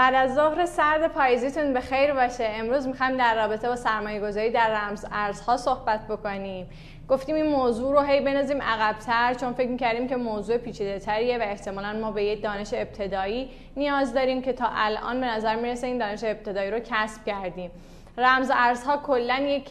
بعد 0.00 0.14
از 0.14 0.34
ظهر 0.34 0.66
سرد 0.66 1.06
پاییزیتون 1.06 1.72
به 1.72 1.80
خیر 1.80 2.14
باشه. 2.14 2.44
امروز 2.48 2.86
می‌خوایم 2.86 3.16
در 3.16 3.34
رابطه 3.34 3.68
با 3.68 3.76
سرمایه 3.76 4.20
گذاری 4.20 4.50
در 4.50 4.70
رمز 4.70 5.04
ارزها 5.12 5.56
صحبت 5.56 6.06
بکنیم. 6.08 6.70
گفتیم 7.08 7.34
این 7.34 7.46
موضوع 7.46 7.92
رو 7.92 8.00
هی 8.00 8.20
بنازیم 8.20 8.62
عقبتر 8.62 9.34
چون 9.34 9.52
فکر 9.52 9.68
می‌کردیم 9.68 10.08
که 10.08 10.16
موضوع 10.16 10.56
پیچیده 10.56 10.98
تریه 10.98 11.38
و 11.38 11.42
احتمالا 11.42 11.92
ما 11.92 12.10
به 12.10 12.24
یه 12.24 12.36
دانش 12.36 12.74
ابتدایی 12.74 13.50
نیاز 13.76 14.14
داریم 14.14 14.42
که 14.42 14.52
تا 14.52 14.66
الان 14.72 15.20
به 15.20 15.26
نظر 15.26 15.56
می‌رسه 15.56 15.86
این 15.86 15.98
دانش 15.98 16.24
ابتدایی 16.24 16.70
رو 16.70 16.78
کسب 16.78 17.24
کردیم. 17.24 17.70
رمز 18.18 18.50
ارزها 18.54 18.96
کلا 18.96 19.38
یک 19.38 19.68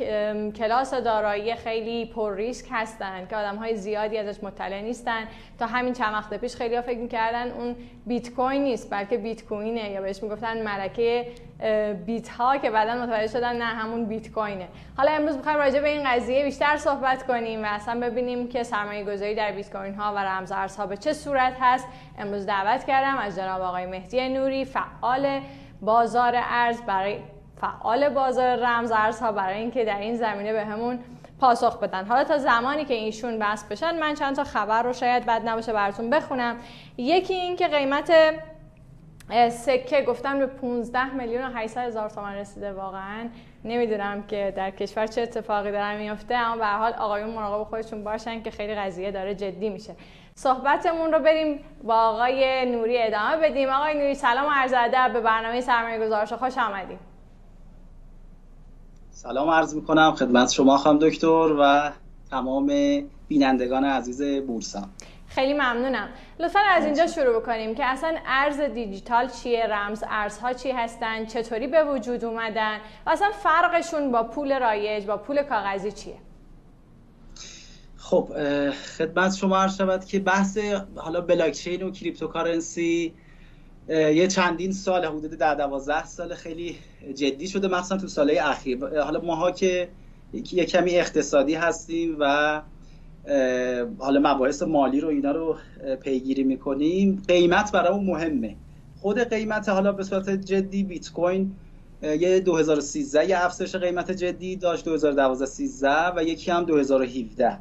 کلاس 0.54 0.94
دارایی 0.94 1.55
خیلی 1.55 2.05
پر 2.05 2.36
ریسک 2.36 2.68
هستن 2.72 3.27
که 3.30 3.36
آدم 3.36 3.55
های 3.55 3.76
زیادی 3.76 4.18
ازش 4.18 4.44
مطلع 4.44 4.82
نیستن. 4.82 5.27
تا 5.59 5.66
همین 5.66 5.94
چند 5.94 6.13
وقت 6.13 6.34
پیش 6.34 6.55
خیلی 6.55 6.76
ها 6.76 6.82
فکر 6.82 6.98
می‌کردن 6.98 7.52
اون 7.52 7.76
بیت 8.05 8.30
کوین 8.34 8.63
نیست 8.63 8.90
بلکه 8.91 9.18
بیت 9.18 9.46
کوینه 9.46 9.90
یا 9.90 10.02
بهش 10.02 10.23
می‌گفتن 10.23 10.63
ملکه 10.63 11.27
بیت 12.05 12.30
ها 12.30 12.58
که 12.58 12.70
بعدا 12.70 12.96
متوجه 12.96 13.27
شدن 13.27 13.55
نه 13.55 13.66
همون 13.66 14.05
بیت 14.05 14.32
کوینه 14.32 14.68
حالا 14.98 15.12
امروز 15.12 15.35
می‌خوایم 15.35 15.58
راجع 15.58 15.82
به 15.82 15.90
این 15.90 16.04
قضیه 16.10 16.44
بیشتر 16.44 16.77
صحبت 16.77 17.27
کنیم 17.27 17.63
و 17.63 17.68
اصلا 17.68 17.99
ببینیم 17.99 18.48
که 18.48 18.63
سرمایه 18.63 19.04
گذاری 19.04 19.35
در 19.35 19.52
بیت 19.52 19.71
کوین 19.71 19.96
ها 19.96 20.13
و 20.13 20.18
رمز 20.18 20.52
ارزها 20.52 20.85
به 20.85 20.98
چه 20.98 21.13
صورت 21.13 21.54
هست. 21.60 21.88
امروز 22.20 22.46
دعوت 22.46 22.84
کردم 22.84 23.18
از 23.18 23.35
جناب 23.35 23.62
آقای 23.62 23.85
مهدی 23.85 24.30
نوری 24.30 24.66
فعال 24.66 25.41
بازار 25.82 26.34
ارز 26.35 26.82
برای 26.82 27.18
فعال 27.62 28.09
بازار 28.09 28.55
رمز 28.55 28.91
ارزها 28.91 29.31
برای 29.31 29.59
اینکه 29.59 29.86
در 29.86 29.99
این 29.99 30.16
زمینه 30.16 30.54
به 30.54 30.66
همون 30.66 30.99
پاسخ 31.40 31.80
بدن. 31.80 32.05
حالا 32.05 32.24
تا 32.24 32.38
زمانی 32.38 32.85
که 32.85 32.93
ایشون 32.93 33.40
بس 33.40 33.63
بشن 33.63 33.99
من 33.99 34.13
چند 34.13 34.35
تا 34.35 34.43
خبر 34.43 34.84
رو 34.84 34.93
شاید 34.93 35.26
بد 35.26 35.41
نباشه 35.49 35.74
براتون 35.74 36.10
بخونم. 36.10 36.55
یکی 36.98 37.34
این 37.34 37.55
که 37.55 37.68
قیمت 37.68 38.12
سکه 39.49 40.02
گفتن 40.02 40.40
به 40.40 40.46
15 40.46 41.13
میلیون 41.13 41.43
و 41.43 41.52
800 41.55 41.82
هزار 41.82 42.10
تومان 42.10 42.35
رسیده 42.35 42.74
واقعا. 42.74 43.30
نمی‌دونم 43.65 44.24
که 44.24 44.54
در 44.55 44.71
کشور 44.71 45.07
چه 45.07 45.21
اتفاقی 45.21 45.71
داره 45.71 45.98
میفته 45.98 46.35
اما 46.35 46.55
به 46.55 46.65
حال 46.65 46.93
آقایون 46.93 47.30
مراقب 47.30 47.63
خودشون 47.63 48.04
باشن 48.04 48.43
که 48.43 48.52
خیلی 48.52 48.76
قضیه 48.76 49.12
داره 49.12 49.35
جدی 49.35 49.70
میشه. 49.70 49.96
صحبتمون 50.35 51.12
رو 51.12 51.20
بریم 51.20 51.63
با 51.84 51.96
آقای 51.96 52.65
نوری 52.65 53.02
ادامه 53.02 53.37
بدیم. 53.37 53.70
آقای 53.70 53.93
نوری 53.93 54.15
سلام 54.15 54.52
عرض 54.54 54.74
ادب. 54.77 55.13
به 55.13 55.21
برنامه 55.21 55.62
سرمایه 55.62 56.26
خوش 56.26 56.57
آمدیم 56.57 56.99
سلام 59.21 59.49
عرض 59.49 59.75
می‌کنم 59.75 60.12
خدمت 60.12 60.51
شما 60.51 60.77
خانم 60.77 60.99
دکتر 60.99 61.55
و 61.59 61.91
تمام 62.31 62.67
بینندگان 63.27 63.85
عزیز 63.85 64.22
بورسا. 64.22 64.81
خیلی 65.28 65.53
ممنونم. 65.53 66.09
لطفا 66.39 66.59
از 66.59 66.85
اینجا 66.85 67.07
شروع 67.07 67.40
بکنیم 67.40 67.75
که 67.75 67.85
اصلا 67.85 68.17
ارز 68.25 68.59
دیجیتال 68.59 69.29
چیه 69.29 69.67
رمز 69.67 70.03
ارزها 70.09 70.53
چی 70.53 70.72
هستن 70.72 71.25
چطوری 71.25 71.67
به 71.67 71.84
وجود 71.84 72.25
اومدن 72.25 72.78
و 73.06 73.09
اصلا 73.09 73.31
فرقشون 73.44 74.12
با 74.12 74.23
پول 74.23 74.59
رایج 74.59 75.06
با 75.06 75.17
پول 75.17 75.44
کاغذی 75.44 75.91
چیه؟ 75.91 76.17
خب 77.97 78.29
خدمت 78.97 79.35
شما 79.35 79.57
عرض 79.57 79.78
شود 79.78 80.06
که 80.06 80.19
بحث 80.19 80.57
حالا 80.95 81.22
بلاکچین 81.22 81.84
و 81.84 81.91
cryptocurrency 81.91 83.13
یه 83.90 84.28
چندین 84.28 84.72
سال 84.72 85.06
حدود 85.06 85.31
در 85.31 85.56
دوازده 85.56 86.06
سال 86.06 86.34
خیلی 86.34 86.75
جدی 87.16 87.47
شده 87.47 87.68
مخصوصا 87.68 87.97
تو 87.97 88.07
سالهای 88.07 88.40
اخیر. 88.40 89.01
حالا 89.01 89.22
ماها 89.22 89.51
که 89.51 89.88
یه 90.34 90.66
کمی 90.66 90.96
اقتصادی 90.96 91.53
هستیم 91.53 92.18
و 92.19 92.62
حالا 94.00 94.34
مباحث 94.34 94.63
مالی 94.63 95.00
رو 95.00 95.07
اینا 95.07 95.31
رو 95.31 95.56
پیگیری 96.01 96.44
می‌کنیم 96.44 97.24
قیمت 97.28 97.72
برامون 97.72 98.06
مهمه. 98.06 98.56
خود 99.02 99.19
قیمت 99.19 99.69
حالا 99.69 99.91
به 99.91 100.03
صورت 100.03 100.30
جدی 100.30 100.84
بیت 100.84 101.12
کوین 101.12 101.52
یه 102.03 102.40
2013 102.40 103.30
یه 103.30 103.46
افزایش 103.46 103.75
قیمت 103.75 104.12
جدی 104.12 104.56
داشت 104.56 104.85
2012 104.85 105.46
13 105.46 105.90
و 106.16 106.24
یکی 106.24 106.52
هم 106.52 106.64
2017 106.64 107.58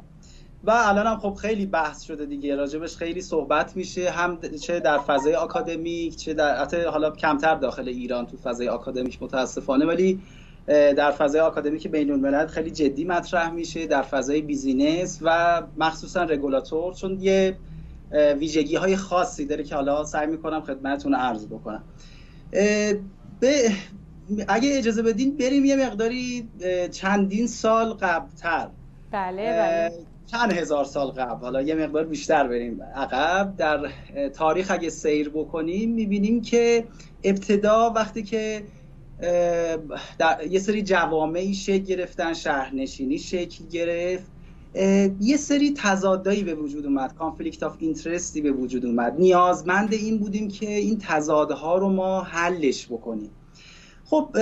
و 0.63 0.71
الان 0.71 1.07
هم 1.07 1.17
خب 1.17 1.33
خیلی 1.33 1.65
بحث 1.65 2.01
شده 2.01 2.25
دیگه. 2.25 2.55
راجبش 2.55 2.97
خیلی 2.97 3.21
صحبت 3.21 3.77
میشه. 3.77 4.09
هم 4.09 4.37
چه 4.61 4.79
در 4.79 4.97
فضای 4.97 5.35
آکادمیک 5.35 6.15
چه 6.15 6.33
در 6.33 6.87
حالا 6.87 7.11
کمتر 7.11 7.55
داخل 7.55 7.87
ایران 7.87 8.25
تو 8.25 8.37
فضای 8.37 8.67
آکادمیک 8.67 9.23
متاسفانه 9.23 9.85
ولی 9.85 10.21
در 10.67 11.11
فضای 11.11 11.41
آکادمیک 11.41 11.87
بین 11.87 12.11
الملل 12.11 12.47
خیلی 12.47 12.71
جدی 12.71 13.03
مطرح 13.03 13.51
میشه. 13.51 13.87
در 13.87 14.01
فضای 14.01 14.41
بیزینس 14.41 15.19
و 15.21 15.61
مخصوصا 15.77 16.23
رگولاتور 16.23 16.93
چون 16.93 17.17
یه 17.21 17.57
ویژگی 18.11 18.75
های 18.75 18.95
خاصی 18.95 19.45
داره 19.45 19.63
که 19.63 19.75
حالا 19.75 20.03
سعی 20.03 20.27
می‌کنم 20.27 20.61
خدمتتون 20.61 21.13
عرض 21.13 21.45
بکنم. 21.45 21.83
به 23.39 23.71
اگه 24.47 24.77
اجازه 24.77 25.01
بدین 25.01 25.37
بریم 25.37 25.65
یه 25.65 25.75
مقداری 25.75 26.49
چندین 26.91 27.47
سال 27.47 27.93
قبلتر. 27.93 28.67
بله 29.11 29.43
بله. 29.43 29.91
چند 30.31 30.53
هزار 30.53 30.85
سال 30.85 31.07
قبل 31.07 31.41
حالا 31.41 31.61
یه 31.61 31.75
مقدار 31.75 32.05
بیشتر 32.05 32.47
بریم 32.47 32.83
عقب 32.83 33.53
در 33.57 33.89
تاریخ 34.29 34.71
اگه 34.71 34.89
سیر 34.89 35.29
بکنیم 35.29 35.91
می‌بینیم 35.91 36.41
که 36.41 36.87
ابتدا 37.23 37.93
وقتی 37.95 38.23
که 38.23 38.63
در 40.17 40.47
یه 40.49 40.59
سری 40.59 40.81
جوامعی 40.81 41.53
شکل 41.53 41.83
گرفتن 41.83 42.33
شهرنشینی 42.33 43.17
شکل 43.17 43.65
گرفت 43.71 44.31
یه 45.19 45.37
سری 45.37 45.73
تضادایی 45.77 46.43
به 46.43 46.55
وجود 46.55 46.85
اومد 46.85 47.15
conflict 47.15 47.63
of 47.63 47.75
interest 47.79 48.34
ی 48.34 48.41
به 48.41 48.51
وجود 48.51 48.85
اومد. 48.85 49.15
نیازمند 49.19 49.93
این 49.93 50.17
بودیم 50.17 50.47
که 50.47 50.69
این 50.69 50.97
تضادها 51.01 51.77
رو 51.77 51.89
ما 51.89 52.21
حلش 52.21 52.87
بکنیم. 52.87 53.29
خب 54.05 54.37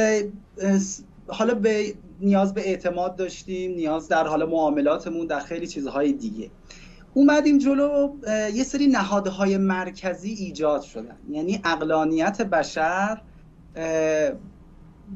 حالا 1.28 1.54
به 1.54 1.94
نیاز 2.22 2.54
به 2.54 2.70
اعتماد 2.70 3.16
داشتیم 3.16 3.72
نیاز 3.72 4.08
در 4.08 4.28
حال 4.28 4.46
معاملاتمون 4.50 5.28
در 5.28 5.40
خیلی 5.40 5.68
چیزهای 5.68 6.14
دیگه. 6.14 6.50
اومدیم 7.14 7.58
جلو 7.58 8.10
یه 8.54 8.64
سری 8.64 8.88
نهادهای 8.88 9.58
مرکزی 9.58 10.30
ایجاد 10.30 10.82
شدن. 10.82 11.18
یعنی 11.30 11.62
اقلانیت 11.64 12.42
بشر 12.42 13.22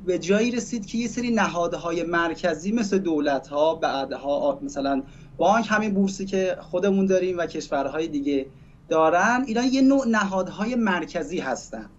به 0.05 0.19
جایی 0.19 0.51
رسید 0.51 0.85
که 0.85 0.97
یه 0.97 1.07
سری 1.07 1.31
نهادهای 1.31 2.03
مرکزی 2.03 2.71
مثل 2.71 2.97
دولت 2.97 3.47
ها 3.47 3.75
بعدها 3.75 4.59
مثلا 4.61 5.03
بانک 5.37 5.65
همین 5.69 5.93
بورسی 5.93 6.25
که 6.25 6.57
خودمون 6.59 7.05
داریم 7.05 7.37
و 7.37 7.45
کشورهای 7.45 8.07
دیگه 8.07 8.45
دارن 8.89 9.43
اینا 9.47 9.65
یه 9.65 9.81
نوع 9.81 10.07
نهادهای 10.07 10.75
مرکزی 10.75 11.39
هستن. 11.39 11.89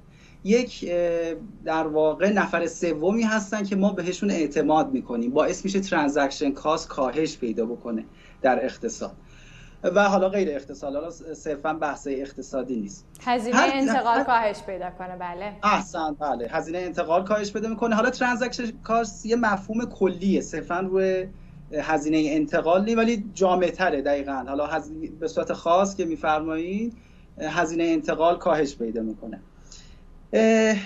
یک 0.44 0.90
در 1.64 1.86
واقع 1.86 2.32
نفر 2.32 2.66
سومی 2.66 3.22
هستن 3.22 3.62
که 3.62 3.76
ما 3.76 3.92
بهشون 3.92 4.30
اعتماد 4.30 4.92
می‌کنیم. 4.92 5.30
باعث 5.30 5.64
میشه 5.64 5.80
ترانزکشن 5.80 6.52
کاست 6.52 6.88
کاهش 6.88 7.38
پیدا 7.38 7.66
بکنه 7.66 8.04
در 8.42 8.64
اقتصاد. 8.64 9.12
و 9.82 10.08
حالا 10.08 10.28
غیر 10.28 10.48
اقتصاد 10.50 10.94
حالا 10.94 11.10
صرفا 11.34 11.72
بحث 11.72 12.08
اقتصادی 12.10 12.76
نیست. 12.76 13.06
هزینه 13.20 13.56
انتقال 13.58 14.24
کاهش 14.24 14.62
پیدا 14.66 14.90
کنه 14.90 15.16
بله. 15.16 15.52
احسن 15.62 16.16
بله. 16.20 16.48
هزینه 16.50 16.78
انتقال 16.78 17.24
کاهش 17.24 17.52
پیدا 17.52 17.68
می‌کنه. 17.68 17.94
حالا 17.94 18.10
ترانزکشن 18.10 18.72
کاست 18.84 19.26
یه 19.26 19.36
مفهوم 19.36 19.84
کلیه 19.84 20.40
صرفا 20.40 20.80
روی 20.80 21.26
هزینه 21.72 22.24
انتقال 22.30 22.84
نی 22.84 22.94
ولی 22.94 23.24
جامع 23.34 23.70
تره 23.70 24.02
دقیقا. 24.02 24.44
حالا 24.48 24.68
به 25.20 25.28
صورت 25.28 25.52
خاص 25.52 25.96
که 25.96 26.04
میفرمایید 26.04 26.96
هزینه 27.38 27.84
انتقال 27.84 28.38
کاهش 28.38 28.76
پیدا 28.76 29.02
می‌کنه. 29.02 29.40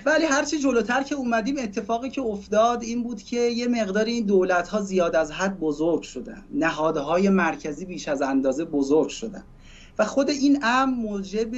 ولی 0.07 0.25
هرچی 0.31 0.59
جلوتر 0.59 1.03
که 1.03 1.15
اومدیم 1.15 1.57
اتفاقی 1.59 2.11
که 2.11 2.21
افتاد 2.21 2.83
این 2.83 3.03
بود 3.03 3.23
که 3.23 3.37
یه 3.37 3.69
مقدار 3.69 4.05
این 4.05 4.27
دولت 4.27 4.69
ها 4.69 4.81
زیاد 4.81 5.17
از 5.17 5.33
حد 5.33 5.59
بزرگ 5.59 6.03
شدن. 6.03 6.45
نهادهای 6.55 7.29
مرکزی 7.29 7.85
بیش 7.85 8.09
از 8.09 8.23
اندازه 8.23 8.65
بزرگ 8.65 9.09
شدن. 9.09 9.45
و 9.99 10.05
خود 10.05 10.31
این 10.31 10.59
امر 10.63 10.95
موجب 10.95 11.55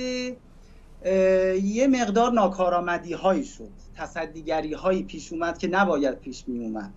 یه 1.62 1.86
مقدار 1.90 2.32
ناکارآمدی 2.32 3.12
هایی 3.12 3.44
شد. 3.44 3.70
تصدیگری 3.96 4.72
هایی 4.72 5.02
پیش 5.02 5.32
اومد 5.32 5.58
که 5.58 5.68
نباید 5.68 6.18
پیش 6.18 6.44
می 6.46 6.58
اومد 6.58 6.92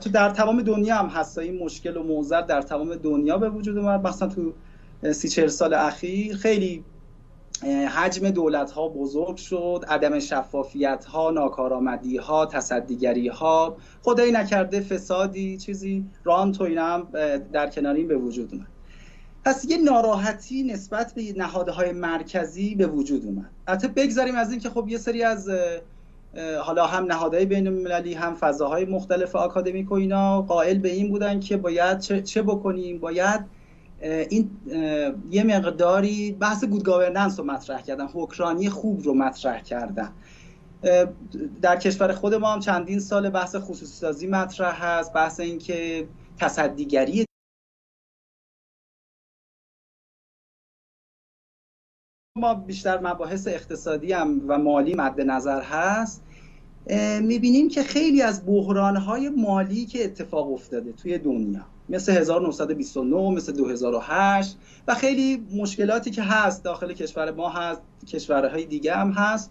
تو 0.00 0.10
در 0.10 0.30
تمام 0.30 0.62
دنیا 0.62 0.96
هم 0.96 1.06
هست. 1.06 1.38
این 1.38 1.64
مشکل 1.64 1.96
و 1.96 2.02
موزر 2.02 2.40
در 2.40 2.62
تمام 2.62 2.94
دنیا 2.94 3.38
به 3.38 3.50
وجود 3.50 3.78
اومد. 3.78 4.06
مثلا 4.06 4.28
تو 4.28 4.52
سی 5.12 5.28
چهل 5.28 5.46
سال 5.46 5.74
اخیر 5.74 6.36
خیلی 6.36 6.84
حجم 7.68 8.30
دولت 8.30 8.70
ها 8.70 8.88
بزرگ 8.88 9.36
شد 9.36 9.84
عدم 9.88 10.18
شفافیت 10.18 11.04
ها 11.04 11.30
ناکارآمدی 11.30 12.16
ها 12.16 12.46
تصدیگری 12.46 13.28
ها 13.28 13.76
خدایی 14.02 14.32
نکرده 14.32 14.80
فسادی 14.80 15.56
چیزی 15.56 16.04
ران 16.24 16.52
تو 16.52 16.64
هم 16.80 17.08
در 17.52 17.70
کنار 17.70 17.94
این 17.94 18.08
به 18.08 18.16
وجود 18.16 18.54
اومد. 18.54 18.66
پس 19.44 19.64
یه 19.64 19.78
ناراحتی 19.78 20.62
نسبت 20.62 21.12
به 21.14 21.22
نهادهای 21.36 21.92
مرکزی 21.92 22.74
به 22.74 22.86
وجود 22.86 23.26
اومد. 23.26 23.50
البته 23.66 23.88
بگذاریم 23.88 24.34
از 24.34 24.50
اینکه 24.50 24.70
خب 24.70 24.88
یه 24.88 24.98
سری 24.98 25.22
از 25.22 25.50
حالا 26.62 26.86
هم 26.86 27.04
نهادهای 27.04 27.44
بین 27.44 27.66
المللی 27.66 28.14
هم 28.14 28.34
فضاهای 28.34 28.84
مختلف 28.84 29.36
آکادمیک 29.36 29.92
و 29.92 29.94
اینا 29.94 30.42
قائل 30.42 30.78
به 30.78 30.88
این 30.88 31.10
بودن 31.10 31.40
که 31.40 31.56
باید 31.56 31.98
چه, 31.98 32.22
چه 32.22 32.42
بکنیم 32.42 32.98
باید 32.98 33.40
این 34.02 34.50
یه 35.30 35.44
مقداری 35.44 36.32
بحث 36.32 36.64
گود 36.64 36.84
گاورننس 36.84 37.38
رو 37.38 37.44
مطرح 37.44 37.82
کردن. 37.82 38.06
حکرانی 38.06 38.70
خوب 38.70 39.00
رو 39.00 39.14
مطرح 39.14 39.62
کردن. 39.62 40.12
در 41.62 41.76
کشور 41.76 42.12
خود 42.12 42.34
ما 42.34 42.52
هم 42.52 42.60
چندین 42.60 43.00
سال 43.00 43.30
بحث 43.30 43.56
خصوصی 43.56 43.92
سازی 43.92 44.26
مطرح 44.26 44.84
هست. 44.84 45.12
بحث 45.12 45.40
اینکه 45.40 46.08
تصدیگری 46.38 47.24
ما 52.36 52.54
بیشتر 52.54 53.00
مباحث 53.00 53.48
اقتصادی 53.48 54.12
هم 54.12 54.40
و 54.48 54.58
مالی 54.58 54.94
مد 54.94 55.20
نظر 55.20 55.62
هست. 55.62 56.24
می‌بینیم 57.22 57.68
که 57.68 57.82
خیلی 57.82 58.22
از 58.22 58.46
بحرانهای 58.46 59.28
مالی 59.28 59.86
که 59.86 60.04
اتفاق 60.04 60.52
افتاده 60.52 60.92
توی 60.92 61.18
دنیا 61.18 61.66
مثل 61.88 62.12
1929 62.12 63.30
مثل 63.30 63.52
2008 63.52 64.56
و 64.88 64.94
خیلی 64.94 65.46
مشکلاتی 65.54 66.10
که 66.10 66.22
هست 66.22 66.64
داخل 66.64 66.92
کشور 66.92 67.30
ما 67.30 67.48
هست 67.48 67.82
کشورهای 68.08 68.64
دیگه 68.64 68.94
هم 68.94 69.10
هست 69.10 69.50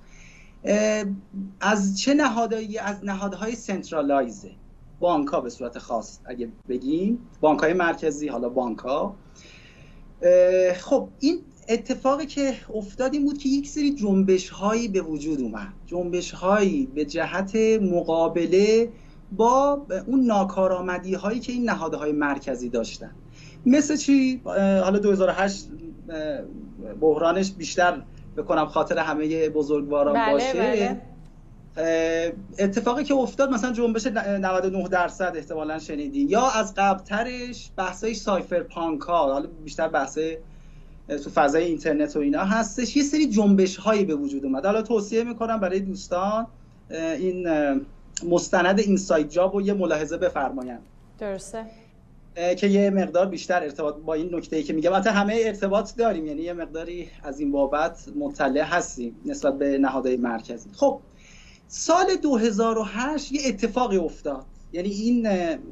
از 1.62 2.00
چه 2.00 2.14
نهادهایی 2.14 2.78
از 2.78 3.04
نهادهای 3.04 3.56
سنترالایزه 3.56 4.52
بانک 5.00 5.28
ها 5.28 5.42
به 5.42 5.50
صورت 5.50 5.78
خاص 5.78 6.20
اگه 6.26 6.50
بگیم 6.70 7.28
بانک 7.42 7.60
های 7.60 7.74
مرکزی 7.74 8.28
حالا 8.28 8.50
بانک 8.50 8.80
ها 8.80 9.16
خب 10.76 11.08
این 11.20 11.40
اتفاقی 11.72 12.26
که 12.26 12.54
افتاد 12.74 13.14
این 13.14 13.26
بود 13.26 13.38
که 13.38 13.50
یک 13.50 13.68
سری 13.68 13.96
جنبش 13.96 14.50
هایی 14.50 14.88
به 14.88 15.02
وجود 15.02 15.42
اومد. 15.42 15.74
جنبش 15.86 16.32
هایی 16.32 16.86
به 16.96 17.06
جهت 17.06 17.56
مقابله 17.82 18.90
با 19.32 19.86
اون 20.08 20.26
ناکارآمدی 20.26 21.14
هایی 21.14 21.40
که 21.40 21.52
این 21.52 21.70
نهادهای 21.70 22.12
مرکزی 22.12 22.70
داشتن. 22.70 23.12
مثل 23.66 23.96
چی؟ 23.96 24.42
حالا 24.46 25.00
2008 25.00 25.68
بحرانش 27.02 27.52
بیشتر 27.52 28.02
بکنم 28.38 28.66
خاطر 28.66 28.98
همه 28.98 29.50
بزرگواران 29.50 30.14
بله، 30.14 30.32
باشه. 30.32 30.54
بله. 30.54 31.02
اتفاقی 32.60 33.04
که 33.04 33.14
افتاد 33.14 33.50
مثلا 33.50 33.72
جنبش 33.72 34.08
99 34.08 34.88
درصد 34.88 35.34
احتمالا 35.36 35.80
شنیدین 35.80 36.30
یا 36.30 36.50
از 36.50 36.74
قبلترش 36.78 37.72
بحثای 37.78 38.14
سایفر 38.14 38.64
پانک 38.64 39.02
ها 39.02 39.34
حالا 39.34 39.48
بیشتر 39.64 39.88
بحثای 39.88 40.38
تو 41.18 41.30
فضای 41.30 41.64
اینترنت 41.64 42.16
و 42.16 42.20
اینا 42.20 42.44
هستش. 42.44 42.98
یه 42.98 43.04
سری 43.04 43.30
جنبش 43.30 43.78
هایی 43.78 44.06
به 44.06 44.16
وجود 44.16 44.46
اومد. 44.46 44.66
حالا 44.66 44.82
توصیه 44.82 45.24
می‌کنم 45.24 45.60
برای 45.60 45.80
دوستان 45.80 46.48
این 46.90 47.48
مستند 48.30 48.80
اینساید 48.80 49.30
جاب 49.30 49.56
و 49.56 49.62
یه 49.62 49.74
ملاحظه 49.74 50.18
بفرمایند. 50.18 50.82
درسته. 51.20 51.66
که 52.58 52.68
یه 52.68 52.90
مقدار 52.90 53.26
بیشتر 53.26 53.64
ارتباط 53.64 53.96
با 53.96 54.14
این 54.14 54.36
نکته 54.36 54.56
ای 54.56 54.64
که 54.64 54.74
میگم. 54.74 54.94
البته 54.94 55.12
همه 55.12 55.42
ارتباط 55.46 55.96
داریم 55.96 56.26
یعنی 56.26 56.42
یه 56.42 56.54
مقداری 56.54 57.08
از 57.24 57.40
این 57.40 57.52
بابت 57.52 58.06
مطلع 58.20 58.62
هستیم 58.62 59.16
نسبت 59.26 59.58
به 59.58 59.78
نهادهای 59.78 60.18
مرکزی. 60.18 60.70
خب 60.74 61.00
سال 61.68 62.16
2008 62.24 63.32
یه 63.32 63.42
اتفاقی 63.46 63.98
افتاد. 63.98 64.46
یعنی 64.74 64.90
این 64.90 65.28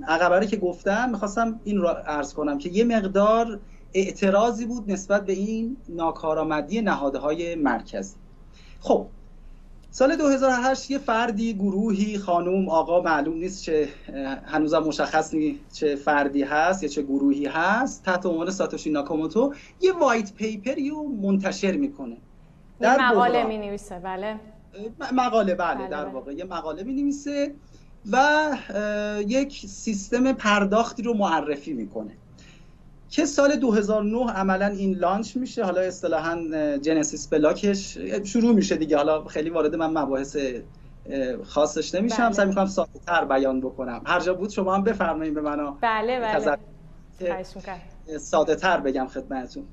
عقبه 0.07 0.47
که 0.47 0.57
گفتم 0.57 1.09
می‌خواستم 1.09 1.59
این 1.63 1.77
رو 1.77 1.87
عرض 1.87 2.33
کنم 2.33 2.57
که 2.57 2.69
یه 2.69 2.83
مقدار 2.83 3.59
اعتراضی 3.93 4.65
بود 4.65 4.91
نسبت 4.91 5.25
به 5.25 5.33
این 5.33 5.77
ناکارآمدی 5.89 6.81
نهادهای 6.81 7.55
مرکزی. 7.55 8.15
خب 8.79 9.05
سال 9.91 10.15
2008 10.15 10.91
یه 10.91 10.97
فردی 10.97 11.53
گروهی 11.53 12.17
خانوم 12.17 12.69
آقا 12.69 13.01
معلوم 13.01 13.37
نیست 13.37 13.63
چه 13.63 13.89
هنوزم 14.45 14.79
مشخص 14.79 15.33
نیست 15.33 15.73
چه 15.73 15.95
فردی 15.95 16.43
هست 16.43 16.83
یا 16.83 16.89
چه 16.89 17.01
گروهی 17.01 17.45
هست. 17.45 18.03
تحت 18.03 18.25
عنوان 18.25 18.51
ساتوشی 18.51 18.89
ناکاموتو 18.89 19.53
یه 19.81 19.93
وایت 19.93 20.33
پیپری 20.33 20.89
رو 20.89 21.03
منتشر 21.03 21.71
می‌کنه. 21.71 22.17
در 22.79 23.11
مقاله 23.11 23.43
می 23.43 23.57
نویسه 23.57 23.99
بله. 23.99 24.39
مقاله 25.13 25.55
بله, 25.55 25.75
بله 25.75 25.87
در 25.87 26.03
بله. 26.03 26.13
واقع 26.13 26.33
یه 26.33 26.43
مقاله 26.43 26.83
می 26.83 26.93
نویسه 26.93 27.53
و 28.11 28.49
یک 29.27 29.65
سیستم 29.67 30.33
پرداختی 30.33 31.03
رو 31.03 31.13
معرفی 31.13 31.73
می‌کنه. 31.73 32.11
که 33.09 33.25
سال 33.25 33.55
2009 33.55 34.31
عملا 34.31 34.67
این 34.67 34.95
لانچ 34.95 35.35
میشه. 35.37 35.63
حالا 35.63 35.81
اصطلاحا 35.81 36.37
جنسیس 36.77 37.27
بلاکش 37.27 37.97
شروع 38.23 38.55
میشه 38.55 38.75
دیگه. 38.75 38.97
حالا 38.97 39.23
خیلی 39.23 39.49
وارد 39.49 39.75
من 39.75 39.97
مباحث 39.97 40.37
خاصش 41.43 41.95
نمیشم. 41.95 42.23
بله. 42.23 42.33
سعی 42.33 42.45
می‌کنم 42.45 42.65
ساده 42.65 42.99
تر 43.07 43.25
بیان 43.25 43.61
بکنم. 43.61 44.01
هر 44.05 44.19
جا 44.19 44.33
بود 44.33 44.49
شما 44.49 44.75
هم 44.75 44.83
بفرمایید 44.83 45.33
به 45.33 45.41
منو 45.41 45.75
بله 45.81 46.19
بله. 46.19 47.43
ساده 48.17 48.55
تر 48.55 48.79
بگم 48.79 49.07
خدمتتون. 49.07 49.63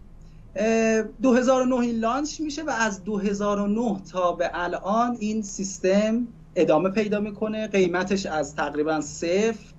2009 1.23 1.75
این 1.81 1.99
launch 1.99 2.41
میشه 2.41 2.63
و 2.63 2.71
از 2.71 3.05
2009 3.05 4.01
تا 4.13 4.33
به 4.33 4.51
الان 4.55 5.17
این 5.21 5.43
سیستم 5.43 6.27
ادامه 6.57 6.91
پیدا 6.91 7.21
می‌کنه. 7.21 7.69
قیمتش 7.69 8.27
از 8.27 8.55
تقریبا 8.55 9.01
صفر. 9.01 9.76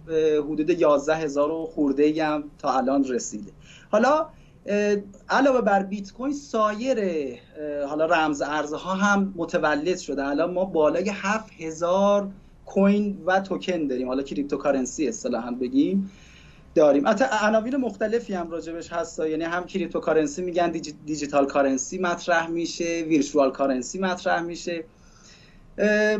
حدود 0.50 0.69
11 0.69 1.15
هزار 1.15 1.51
و 1.51 1.65
خورده 1.65 2.25
هم 2.25 2.44
تا 2.59 2.77
الان 2.77 3.04
رسیده. 3.04 3.51
حالا 3.92 4.30
علاوه 5.30 5.62
بر 5.62 5.83
بیت 5.83 6.13
کوین 6.13 6.33
سایر 6.33 7.00
حالا 7.88 8.06
رمز 8.06 8.42
ارزها 8.42 8.94
هم 8.94 9.33
متولد 9.36 9.98
شده. 9.98 10.27
الان 10.27 10.54
ما 10.54 10.65
بالای 10.65 11.09
7000 11.09 12.27
کوین 12.65 13.24
و 13.25 13.39
توکن 13.39 13.88
داریم. 13.88 14.07
حالا 14.07 14.24
cryptocurrency 14.24 15.07
اصطلاحا 15.07 15.51
بگیم 15.51 16.12
داریم. 16.75 17.07
حتی 17.07 17.25
عناوین 17.42 17.75
مختلفی 17.75 18.33
هم 18.33 18.51
راجبش 18.51 18.94
هست. 18.94 19.19
یعنی 19.19 19.44
هم 19.44 19.65
cryptocurrency 19.66 20.42
میگن 20.42 20.71
digital 21.06 21.45
currency 21.45 22.00
مطرح 22.00 22.48
میشه 22.48 23.06
virtual 23.07 23.51
currency 23.51 24.00
مطرح 24.00 24.42
میشه. 24.42 24.83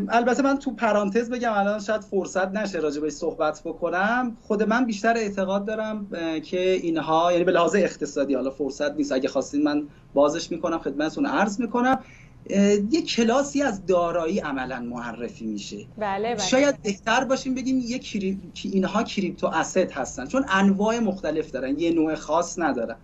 البته 0.10 0.44
من 0.44 0.58
تو 0.58 0.72
پرانتز 0.72 1.30
بگم 1.30 1.54
الان 1.54 1.80
شاید 1.80 2.02
فرصت 2.02 2.48
نشه 2.48 2.80
راجع 2.80 3.10
صحبت 3.10 3.62
بکنم. 3.66 4.38
خود 4.42 4.64
من 4.64 4.86
بیشتر 4.86 5.18
اعتقاد 5.18 5.66
دارم 5.66 6.08
که 6.44 6.72
اینها 6.72 7.32
یعنی 7.32 7.44
به 7.44 7.52
لحاظ 7.52 7.76
اقتصادی 7.76 8.34
حالا 8.34 8.50
فرصت 8.50 8.96
نیست. 8.96 9.12
اگه 9.12 9.30
خواستین 9.30 9.64
من 9.64 9.84
بازش 10.14 10.52
می‌کنم 10.52 10.80
خدمتتون 10.80 11.26
عرض 11.26 11.60
می‌کنم. 11.60 12.00
یه 12.92 13.02
کلاسی 13.02 13.62
از 13.62 13.86
دارایی 13.86 14.40
عملا 14.40 14.80
معرفی 14.80 15.46
میشه. 15.46 15.78
بله 15.98 16.36
بله. 16.36 16.48
شاید 16.48 16.82
بهتر 16.82 17.24
باشیم 17.24 17.56
بگیم 17.56 17.80
یه 17.80 18.00
کری... 18.00 18.40
اینها 18.64 19.04
کریپتو 19.04 19.48
اسید 19.48 19.92
هستن. 19.92 20.26
چون 20.26 20.46
انواع 20.50 21.00
مختلف 21.00 21.52
دارن 21.52 21.80
یه 21.80 21.92
نوع 21.92 22.16
خاص 22.16 22.60
ندارن. 22.60 22.96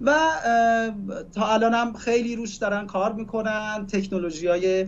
و 0.00 0.16
تا 1.34 1.46
الان 1.46 1.74
هم 1.74 1.92
خیلی 1.92 2.36
روش 2.36 2.56
دارن 2.56 2.86
کار 2.86 3.12
می‌کنن. 3.12 3.86
تکنولوژی 3.86 4.46
های 4.46 4.86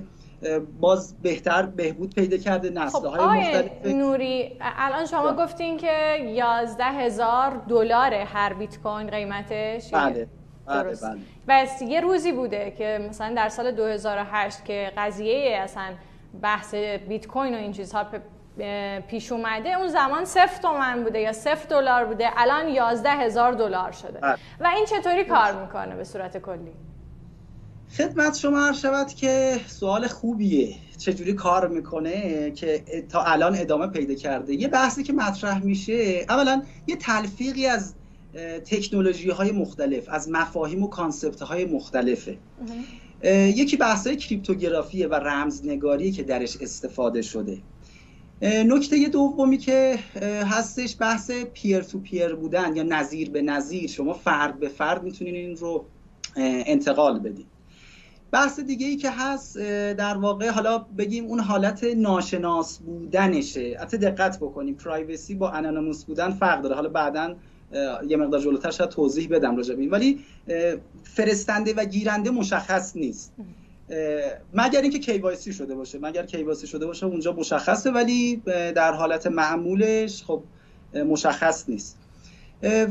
باز 0.80 1.22
بهتر 1.22 1.62
بهبود 1.62 2.14
پیدا 2.14 2.36
کرده 2.36 2.70
نسل 2.70 2.98
خب 2.98 3.04
های 3.04 3.38
مختلف. 3.40 3.86
نوری 3.86 4.58
الان 4.60 5.06
شما 5.06 5.32
بله. 5.32 5.44
گفتین 5.44 5.76
که 5.76 6.18
11 6.18 6.84
هزار 6.84 7.62
دلار 7.68 8.14
هر 8.14 8.52
بیت 8.52 8.78
کوین 8.78 9.10
قیمتش. 9.10 9.90
بله 9.94 10.28
بله 10.66 10.96
بس 11.48 11.82
یه 11.82 12.00
روزی 12.00 12.32
بوده 12.32 12.70
که 12.78 13.06
مثلا 13.08 13.34
در 13.34 13.48
سال 13.48 13.70
2008 13.70 14.64
که 14.64 14.92
قضیه 14.96 15.58
اصلا 15.62 15.92
بحث 16.42 16.74
بیت 16.74 17.26
کوین 17.26 17.54
و 17.54 17.58
این 17.58 17.72
چیزها 17.72 18.06
پیش 19.08 19.32
اومده 19.32 19.78
اون 19.78 19.88
زمان 19.88 20.24
صفر 20.24 20.62
تومن 20.62 21.04
بوده 21.04 21.20
یا 21.20 21.32
صفر 21.32 21.68
دلار 21.68 22.04
بوده 22.04 22.28
الان 22.36 22.68
11 22.68 23.10
هزار 23.10 23.52
دلار 23.52 23.92
شده. 23.92 24.18
بله. 24.20 24.36
و 24.60 24.66
این 24.66 24.84
چطوری 24.84 25.24
کار 25.24 25.52
می‌کنه 25.52 25.96
به 25.96 26.04
صورت 26.04 26.38
کلی؟ 26.38 26.72
خدمت 27.90 28.36
شما 28.36 28.66
عرض 28.66 28.80
شود 28.80 29.06
که 29.06 29.60
سوال 29.66 30.06
خوبیه. 30.06 30.74
چجوری 30.98 31.32
کار 31.32 31.68
می‌کنه 31.68 32.50
که 32.50 32.84
تا 33.08 33.22
الان 33.22 33.56
ادامه 33.58 33.86
پیدا 33.86 34.14
کرده؟ 34.14 34.54
یه 34.54 34.68
بحثی 34.68 35.02
که 35.02 35.12
مطرح 35.12 35.64
میشه 35.64 36.26
اولا 36.28 36.62
یه 36.86 36.96
تلفیقی 36.96 37.66
از 37.66 37.94
تکنولوژی 38.64 39.30
های 39.30 39.52
مختلف 39.52 40.08
از 40.08 40.30
مفاهیم 40.30 40.82
و 40.82 40.88
کانسپت 40.88 41.42
های 41.42 41.64
مختلفه 41.64 42.38
یکی 43.32 43.76
بحث 43.76 44.08
کریپتوگرافیه 44.08 45.06
و 45.06 45.14
رمزنگاری 45.14 46.12
که 46.12 46.22
درش 46.22 46.56
استفاده 46.60 47.22
شده. 47.22 47.58
نکته 48.42 49.08
دومی 49.08 49.58
که 49.58 49.98
هستش 50.46 50.96
بحث 51.00 51.30
پیر 51.30 51.80
تو 51.80 51.98
پیر 51.98 52.34
بودن 52.34 52.76
یا 52.76 52.82
نظیر 52.82 53.30
به 53.30 53.42
نظیر. 53.42 53.90
شما 53.90 54.12
فرد 54.12 54.60
به 54.60 54.68
فرد 54.68 55.02
می‌تونین 55.02 55.34
این 55.34 55.56
رو 55.56 55.84
انتقال 56.36 57.18
بدین. 57.18 57.46
بحث 58.32 58.60
دیگه 58.60 58.86
ای 58.86 58.96
که 58.96 59.10
هست 59.10 59.58
در 59.92 60.16
واقع 60.16 60.50
حالا 60.50 60.78
بگیم 60.78 61.24
اون 61.24 61.40
حالت 61.40 61.84
ناشناس 61.84 62.78
بودنشه. 62.78 63.76
حتی 63.80 63.98
دقت 63.98 64.36
بکنیم 64.36 64.74
پرایوسی 64.74 65.34
با 65.34 65.50
انانوموس 65.50 66.04
بودن 66.04 66.30
فرق 66.30 66.62
داره. 66.62 66.74
حالا 66.74 66.88
بعدا 66.88 67.36
یه 68.08 68.16
مقدار 68.16 68.40
جلوتر 68.40 68.70
شاید 68.70 68.90
توضیح 68.90 69.28
بدم 69.28 69.56
راجع 69.56 69.74
به 69.74 69.88
ولی 69.88 70.20
فرستنده 71.02 71.74
و 71.74 71.84
گیرنده 71.84 72.30
مشخص 72.30 72.96
نیست. 72.96 73.32
مگر 74.54 74.80
اینکه 74.82 74.98
KYC 74.98 75.52
شده 75.52 75.74
باشه. 75.74 75.98
مگر 75.98 76.26
KYC 76.26 76.66
شده 76.66 76.86
باشه 76.86 77.06
اونجا 77.06 77.32
مشخصه. 77.32 77.90
ولی 77.90 78.36
در 78.46 78.92
حالت 78.92 79.26
معمولش 79.26 80.24
خب 80.24 80.42
مشخص 80.94 81.68
نیست. 81.68 81.98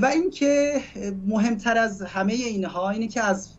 و 0.02 0.06
اینکه 0.06 0.82
مهمتر 1.28 1.78
از 1.78 2.02
همه 2.02 2.34
اینها 2.34 2.90
اینه 2.90 3.08
که 3.08 3.24
از 3.24 3.50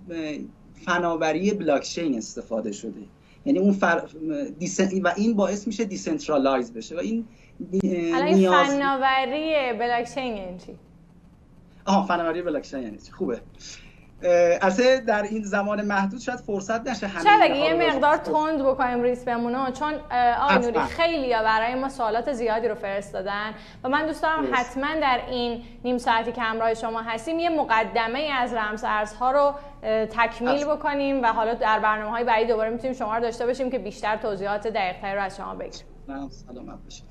فناوری 0.86 1.50
بلاکچین 1.50 2.18
استفاده 2.18 2.72
شده. 2.72 3.00
یعنی 3.44 3.58
اون 3.58 3.72
فر... 3.72 4.02
و 5.04 5.12
این 5.16 5.34
باعث 5.34 5.66
میشه 5.66 5.84
decentralize 5.84 6.72
بشه. 6.72 6.96
و 6.96 6.98
این 6.98 7.24
نیاز... 8.24 8.66
فناوری 8.66 9.72
بلاکچین 9.78 10.36
یعنی 10.36 10.58
چی؟ 10.58 10.74
آها 11.84 12.06
فناوری 12.06 12.42
بلاکچین 12.42 12.82
یعنی 12.82 12.98
چی؟ 12.98 13.12
خوبه. 13.12 13.40
البته 14.22 15.00
در 15.00 15.22
این 15.22 15.42
زمان 15.42 15.82
محدود 15.82 16.20
شاید 16.20 16.40
فرصت 16.40 16.88
نشه 16.88 17.06
همه 17.06 17.24
شاید 17.24 17.56
یه 17.56 17.74
مقدار 17.90 18.16
تند 18.16 18.62
بکنیم 18.62 19.02
ریس 19.02 19.24
بمونه 19.24 19.72
چون 19.72 19.94
آقای 20.40 20.58
نوری 20.58 20.80
خیلی 20.80 21.32
برای 21.32 21.74
ما 21.74 21.88
سوالات 21.88 22.32
زیادی 22.32 22.68
رو 22.68 22.74
فرستادن 22.74 23.54
و 23.84 23.88
من 23.88 24.06
دوست 24.06 24.22
دارم 24.22 24.48
حتما 24.52 24.86
در 25.00 25.20
این 25.28 25.62
نیم 25.84 25.98
ساعتی 25.98 26.32
که 26.32 26.42
همراه 26.42 26.74
شما 26.74 27.02
هستیم 27.02 27.38
یه 27.38 27.48
مقدمه 27.48 28.30
از 28.38 28.54
رمز 28.54 28.84
ارزها 28.84 29.30
رو 29.30 29.54
تکمیل 30.06 30.64
بکنیم 30.64 31.22
و 31.22 31.26
حالا 31.26 31.54
در 31.54 31.78
برنامه 31.78 32.10
های 32.10 32.24
بعدی 32.24 32.46
دوباره 32.46 32.70
می‌تونیم 32.70 32.96
شما 32.96 33.14
رو 33.14 33.22
داشته 33.22 33.46
باشیم 33.46 33.70
که 33.70 33.78
بیشتر 33.78 34.16
توضیحات 34.16 34.68
دقیقتری 34.68 35.14
رو 35.14 35.22
از 35.22 35.36
شما 35.36 35.54
بگیریم. 35.54 35.86
سلامت 36.28 36.78
باشید. 36.84 37.04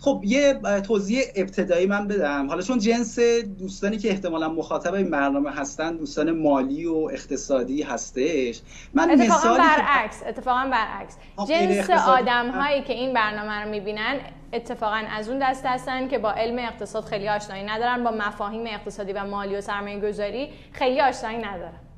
خب 0.00 0.20
یه 0.24 0.60
توضیح 0.86 1.22
ابتدایی 1.36 1.86
من 1.86 2.08
بدم. 2.08 2.48
حالا 2.48 2.62
چون 2.62 2.78
جنس 2.78 3.18
دوستانی 3.58 3.98
که 3.98 4.10
احتمالا 4.10 4.48
مخاطب 4.48 4.94
این 4.94 5.10
برنامه 5.10 5.50
هستن 5.50 5.96
دوستان 5.96 6.30
مالی 6.30 6.86
و 6.86 6.94
اقتصادی 7.12 7.82
هستش. 7.82 8.60
من 8.94 9.10
اتفاقا 9.10 9.58
برعکس 9.58 10.22
اتفاقا 10.26 10.70
برعکس. 10.70 11.16
جنس 11.48 11.90
آدم 11.90 12.50
هایی 12.50 12.82
که 12.82 12.92
این 12.92 13.14
برنامه 13.14 13.52
رو 13.52 13.70
می‌بینن 13.70 14.16
اتفاقا 14.52 15.02
از 15.16 15.28
اون 15.28 15.38
دست 15.42 15.66
هستن 15.66 16.08
که 16.08 16.18
با 16.18 16.32
علم 16.32 16.58
اقتصاد 16.58 17.04
خیلی 17.04 17.28
آشنایی 17.28 17.64
ندارن 17.64 18.04
با 18.04 18.10
مفاهیم 18.10 18.66
اقتصادی 18.66 19.12
و 19.12 19.24
مالی 19.24 19.56
و 19.56 19.60
سرمایه 19.60 20.00
گذاری 20.00 20.48
خیلی 20.72 21.00
آشنایی 21.00 21.38
ندارن. 21.38 21.89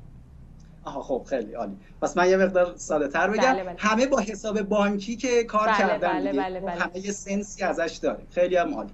آها 0.83 1.01
خب 1.01 1.25
خیلی 1.29 1.53
عالی 1.53 1.75
پس 2.01 2.17
من 2.17 2.29
یه 2.29 2.37
مقدار 2.37 2.73
ساده 2.75 3.07
تر 3.07 3.29
بگم 3.29 3.53
بله 3.53 3.63
بله. 3.63 3.75
همه 3.77 4.07
با 4.07 4.19
حساب 4.19 4.61
بانکی 4.61 5.15
که 5.15 5.43
کار 5.43 5.67
بله 5.67 5.77
کردن 5.77 6.19
بله 6.19 6.33
بله 6.33 6.59
بله. 6.59 6.71
همه 6.71 7.05
یه 7.05 7.11
سنسی 7.11 7.63
ازش 7.63 7.99
داریم 8.01 8.27
خیلی 8.31 8.55
هم 8.55 8.73
عالی 8.73 8.91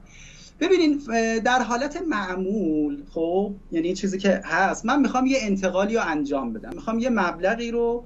ببینین 0.59 1.01
در 1.39 1.61
حالت 1.61 2.01
معمول 2.07 3.03
خب 3.13 3.53
یعنی 3.71 3.93
چیزی 3.93 4.17
که 4.17 4.41
هست 4.45 4.85
من 4.85 5.01
می‌خوام 5.01 5.25
یه 5.25 5.37
انتقالی 5.41 5.95
رو 5.95 6.01
انجام 6.05 6.53
بدم 6.53 6.69
می‌خوام 6.73 6.99
یه 6.99 7.09
مبلغی 7.09 7.71
رو 7.71 8.03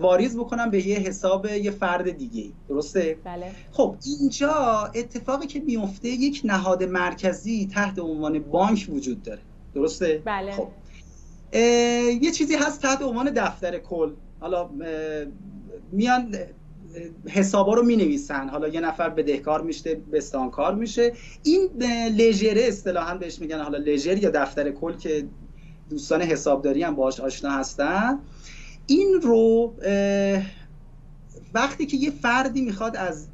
واریز 0.00 0.36
بکنم 0.36 0.70
به 0.70 0.86
یه 0.86 0.98
حساب 0.98 1.46
یه 1.46 1.70
فرد 1.70 2.10
دیگه 2.10 2.52
درسته؟ 2.68 3.18
بله. 3.24 3.50
خب 3.72 3.96
اینجا 4.20 4.54
اتفاقی 4.94 5.46
که 5.46 5.60
میفته 5.60 6.08
یک 6.08 6.40
نهاد 6.44 6.84
مرکزی 6.84 7.68
تحت 7.74 7.98
عنوان 7.98 8.38
بانک 8.38 8.86
وجود 8.88 9.22
داره 9.22 9.40
درسته؟ 9.74 10.22
بله. 10.24 10.52
خب 10.52 10.68
یه 11.52 12.30
چیزی 12.30 12.54
هست 12.54 12.82
تحت 12.82 13.02
عنوان 13.02 13.30
دفتر 13.30 13.78
کل. 13.78 14.12
حالا 14.40 14.70
میان 15.92 16.36
حسابا 17.28 17.74
رو 17.74 17.82
می 17.82 17.96
نویسن 17.96 18.48
حالا 18.48 18.68
یه 18.68 18.80
نفر 18.80 19.08
بدهکار 19.08 19.62
میشه 19.62 19.94
بستانکار 20.12 20.74
میشه. 20.74 21.12
این 21.42 21.68
لژره 22.16 22.62
اصطلاحا 22.62 23.14
بهش 23.14 23.38
میگن 23.38 23.60
حالا 23.60 23.78
لژر 23.78 24.16
یا 24.16 24.30
دفتر 24.30 24.70
کل 24.70 24.96
که 24.96 25.28
دوستان 25.90 26.22
حسابداری 26.22 26.82
هم 26.82 26.94
باش 26.94 27.20
آشنا 27.20 27.50
هستن. 27.50 28.18
این 28.86 29.20
رو 29.22 29.74
وقتی 31.54 31.86
که 31.86 31.96
یه 31.96 32.10
فردی 32.10 32.60
می‌خواد 32.60 32.96
از 32.96 33.28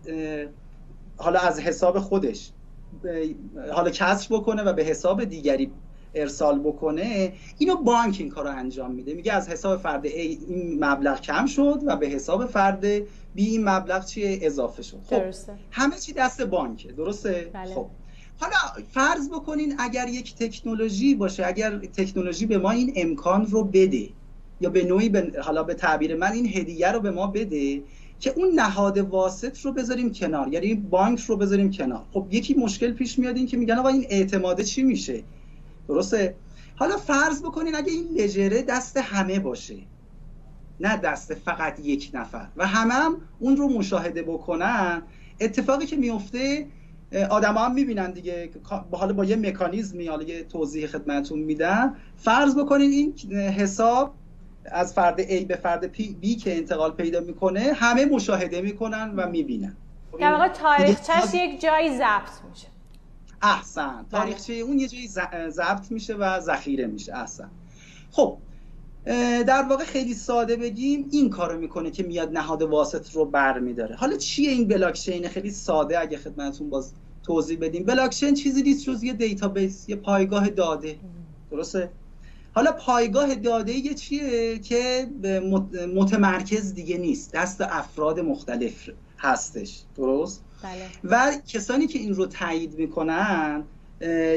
حالا 1.17 1.41
از 1.41 1.61
حساب 1.61 1.99
خودش 1.99 2.53
حالا 3.73 3.91
کسر 3.91 4.37
بکنه 4.37 4.63
و 4.63 4.73
به 4.73 4.85
حساب 4.85 5.25
دیگری 5.25 5.73
ارسال 6.17 6.59
بکنه 6.59 7.33
اینو 7.59 7.77
بانک 7.77 8.17
این 8.19 8.29
کارو 8.29 8.51
انجام 8.51 8.91
میده. 8.91 9.15
میگه 9.15 9.33
از 9.33 9.49
حساب 9.49 9.81
فرد 9.81 10.09
A 10.09 10.15
این 10.15 10.85
مبلغ 10.85 11.21
کم 11.21 11.47
شد 11.47 11.83
و 11.87 11.97
به 11.97 12.07
حساب 12.07 12.47
فرد 12.47 12.99
B 12.99 13.05
این 13.35 13.69
مبلغ 13.69 14.05
چیه 14.05 14.39
اضافه 14.43 14.83
شد. 14.83 14.99
خب 15.11 15.23
همه 15.71 15.97
چی 15.97 16.13
دست 16.13 16.43
بانکه 16.43 16.93
درسته؟ 16.93 17.51
بله. 17.53 17.75
خب 17.75 17.87
حالا 18.41 18.85
فرض 18.93 19.29
بکنین 19.29 19.75
اگر 19.79 20.09
یک 20.09 20.35
تکنولوژی 20.35 21.15
باشه 21.15 21.47
اگر 21.47 21.79
تکنولوژی 21.79 22.47
به 22.47 22.59
ما 22.59 22.71
این 22.71 22.93
امکان 22.97 23.47
رو 23.47 23.65
بده 23.65 24.09
یا 24.61 24.71
به 24.71 24.85
نوعی 24.85 25.09
به 25.09 25.33
حالا 25.43 25.63
به 25.63 25.75
تعبیر 25.75 26.17
من 26.17 26.33
این 26.33 26.47
هدیه 26.47 26.93
رو 26.93 27.01
به 27.01 27.11
ما 27.11 27.27
بده 27.27 27.83
که 28.21 28.33
اون 28.37 28.49
نهاد 28.55 28.99
واسط 28.99 29.61
رو 29.61 29.73
بذاریم 29.73 30.13
کنار 30.13 30.49
یعنی 30.53 30.75
بانک 30.75 31.21
رو 31.21 31.37
بذاریم 31.37 31.71
کنار. 31.71 32.03
خب 32.13 32.27
یکی 32.31 32.55
مشکل 32.55 32.93
پیش 32.93 33.19
میاد 33.19 33.37
این 33.37 33.47
که 33.47 33.57
میگن 33.57 33.75
آقا 33.75 33.89
این 33.89 34.07
اعتماده 34.09 34.65
چی 34.65 34.83
میشه؟ 34.83 35.23
درسته؟ 35.89 36.35
حالا 36.77 36.97
فرض 36.97 37.43
بکنین 37.43 37.75
اگه 37.75 37.93
این 37.93 38.09
لژره 38.17 38.63
دست 38.63 38.97
همه 38.97 39.39
باشه 39.39 39.77
نه 40.81 40.97
دست 40.97 41.35
فقط 41.35 41.81
یک 41.81 42.11
نفر. 42.15 42.49
و 42.57 42.67
همه 42.67 42.95
هم 42.95 43.17
اون 43.39 43.57
رو 43.57 43.69
مشاهده 43.69 44.23
بکنن 44.23 45.03
اتفاقی 45.41 45.87
که 45.87 45.97
میفته 45.97 46.67
آدم 47.31 47.55
هم 47.59 47.75
می‌بینن 47.75 48.11
دیگه. 48.11 48.51
حالا 48.93 49.13
با 49.13 49.25
یه 49.25 49.37
مکانیزمی 49.37 50.07
حالا 50.07 50.23
یه 50.23 50.45
توضیح 50.45 50.87
خدمتون 50.87 51.39
میدم. 51.39 51.97
فرض 52.17 52.57
بکنین 52.59 52.91
این 52.91 53.39
حساب 53.39 54.15
از 54.65 54.95
فرد 54.95 55.23
A 55.23 55.45
به 55.45 55.57
فرد 55.57 55.95
B 55.97 56.43
که 56.43 56.57
انتقال 56.57 56.93
پیدا 56.93 57.21
می‌کنه 57.21 57.61
همه 57.61 58.05
مشاهده 58.05 58.61
می‌کنن 58.61 59.15
و 59.17 59.29
می‌بینن. 59.29 59.77
در 60.21 60.33
واقع 60.33 60.49
تاریخچش 60.49 61.35
یک 61.35 61.61
جایی 61.61 61.97
ضبط 61.97 62.31
میشه. 62.51 62.67
احسن. 63.43 64.07
تاریخچه 64.11 64.53
اون 64.53 64.79
یه 64.79 64.89
جایی 64.89 65.09
ضبط 65.49 65.91
میشه 65.91 66.15
و 66.15 66.41
ذخیره 66.41 66.87
میشه. 66.87 67.17
احسن. 67.17 67.51
خب 68.11 68.39
در 69.47 69.63
واقع 69.71 69.85
خیلی 69.85 70.15
ساده 70.15 70.57
بگیم 70.57 71.09
این 71.11 71.31
کارو 71.31 71.59
می‌کنه 71.61 71.91
که 71.91 72.03
میاد 72.03 72.33
نهاد 72.33 72.63
واسط 72.63 73.11
رو 73.11 73.25
برمیداره. 73.25 73.97
حالا 73.97 74.17
چیه 74.17 74.51
این 74.51 74.69
بلاکچین 74.69 75.29
خیلی 75.29 75.51
ساده 75.51 76.01
اگه 76.01 76.19
خدمتتون 76.19 76.71
باز 76.71 76.93
توضیح 77.23 77.59
بدیم. 77.61 77.85
بلاکچین 77.85 78.35
چیزی 78.35 78.63
نیست 78.63 78.85
جز 78.85 79.03
یه 79.03 79.13
database 79.13 79.89
یه 79.89 79.97
پایگاه 79.97 80.49
داده. 80.49 80.97
درسته؟ 81.51 81.91
حالا 82.55 82.73
پایگاه 82.73 83.35
داده 83.35 83.73
یه 83.73 83.95
چیه 83.95 84.59
که 84.59 85.09
متمرکز 85.95 86.75
دیگه 86.75 86.99
نیست. 86.99 87.33
دست 87.33 87.61
افراد 87.61 88.21
مختلف 88.21 88.91
هستش. 89.19 89.83
درست؟ 89.97 90.43
بله. 90.63 90.89
و 91.05 91.33
کسانی 91.47 91.87
که 91.87 91.99
این 91.99 92.15
رو 92.15 92.27
تایید 92.27 92.79
می‌کنن 92.79 93.65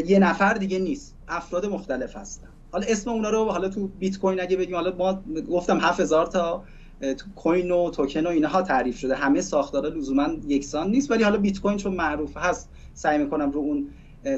یه 0.05 0.19
نفر 0.19 0.53
دیگه 0.53 0.79
نیست. 0.79 1.15
افراد 1.27 1.65
مختلف 1.65 2.15
هستن. 2.15 2.47
حالا 2.71 2.85
اسم 2.89 3.09
اونا 3.09 3.29
رو 3.29 3.45
حالا 3.45 3.69
تو 3.69 3.87
بیت 3.87 4.17
کوین 4.17 4.41
اگه 4.41 4.57
بگیم 4.57 4.75
حالا 4.75 4.95
ما 4.95 5.23
گفتم 5.51 5.79
7000 5.79 6.25
تا 6.25 6.63
تو 6.99 7.25
کوین 7.35 7.71
و 7.71 7.89
توکن 7.89 8.25
و 8.25 8.29
اینها 8.29 8.61
تعریف 8.61 8.97
شده. 8.97 9.15
همه 9.15 9.41
ساختارا 9.41 9.89
لزوما 9.89 10.27
یکسان 10.47 10.91
نیست. 10.91 11.11
ولی 11.11 11.23
حالا 11.23 11.37
بیت 11.37 11.59
کوین 11.59 11.77
چون 11.77 11.95
معروف 11.95 12.37
هست 12.37 12.69
سعی 12.93 13.17
می‌کنم 13.17 13.51
رو 13.51 13.59
اون 13.59 13.89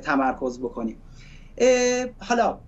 تمرکز 0.01 0.59
بکنیم. 0.59 0.97
حالا 2.19 2.59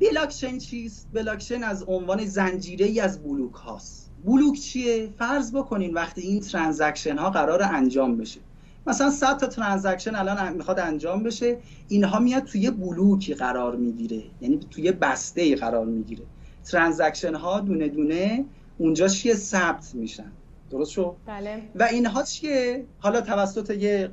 بلاکچین 0.00 0.58
چیست؟ 0.58 1.08
بلاکچین 1.12 1.64
از 1.64 1.84
عنوان 1.86 2.24
زنجیره 2.24 2.86
ای 2.86 3.00
از 3.00 3.22
بلوک 3.22 3.54
هاست. 3.54 4.07
بلوک 4.24 4.58
چیه؟ 4.58 5.08
فرض 5.18 5.54
بکنین 5.54 5.94
وقتی 5.94 6.20
این 6.20 6.40
transaction 6.40 7.18
ها 7.18 7.30
قرار 7.30 7.62
انجام 7.62 8.16
بشه. 8.16 8.40
مثلا 8.86 9.10
100 9.10 9.38
تا 9.38 9.46
transaction 9.46 10.14
الان 10.14 10.52
می‌خواد 10.52 10.80
انجام 10.80 11.22
بشه 11.22 11.56
اینها 11.88 12.18
میاد 12.18 12.44
توی 12.44 12.70
بلوکی 12.70 13.34
قرار 13.34 13.76
می‌گیره. 13.76 14.22
یعنی 14.40 14.60
توی 14.70 14.92
بسته 14.92 15.40
ای 15.40 15.54
قرار 15.54 15.86
می‌گیره. 15.86 16.22
transaction 16.64 17.34
ها 17.34 17.60
دونه 17.60 17.88
دونه 17.88 18.44
اونجا 18.78 19.08
چیه؟ 19.08 19.34
ثبت 19.34 19.94
میشن. 19.94 20.32
درست 20.70 20.90
شد؟ 20.90 21.14
بله. 21.26 21.62
و 21.74 21.82
اینها 21.82 22.22
چیه؟ 22.22 22.84
حالا 22.98 23.20
توسط 23.20 23.70
یه 23.70 24.10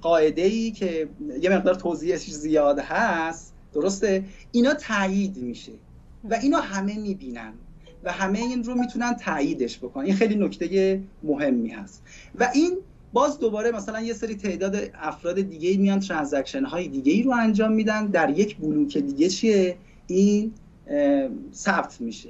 قاعده 0.00 0.42
ای 0.42 0.70
که 0.70 1.08
یه 1.42 1.50
مقدار 1.50 1.74
توضیحش 1.74 2.30
زیاد 2.30 2.78
هست. 2.78 3.54
درسته؟ 3.72 4.24
اینا 4.52 4.74
تایید 4.74 5.36
میشه. 5.36 5.72
و 6.30 6.34
اینا 6.34 6.60
همه 6.60 6.98
می‌بینن. 6.98 7.52
و 8.04 8.12
همه 8.12 8.38
این 8.38 8.64
رو 8.64 8.74
می‌تونن 8.74 9.14
تاییدش 9.14 9.78
بکنن. 9.78 10.04
این 10.04 10.14
خیلی 10.14 10.34
نکته 10.34 11.00
مهمی 11.22 11.68
هست. 11.68 12.02
و 12.38 12.50
این 12.54 12.78
باز 13.12 13.38
دوباره 13.38 13.70
مثلا 13.70 14.00
یه 14.00 14.12
سری 14.12 14.34
تعداد 14.34 14.76
افراد 14.94 15.40
دیگه 15.40 15.76
میان 15.76 16.00
transaction 16.00 16.64
های 16.64 16.88
دیگه 16.88 17.12
ای 17.12 17.22
رو 17.22 17.32
انجام 17.32 17.72
میدن. 17.72 18.06
در 18.06 18.30
یک 18.30 18.56
بلوک 18.56 18.98
دیگه 18.98 19.28
چیه؟ 19.28 19.76
این 20.06 20.52
ثبت 21.54 22.00
میشه. 22.00 22.28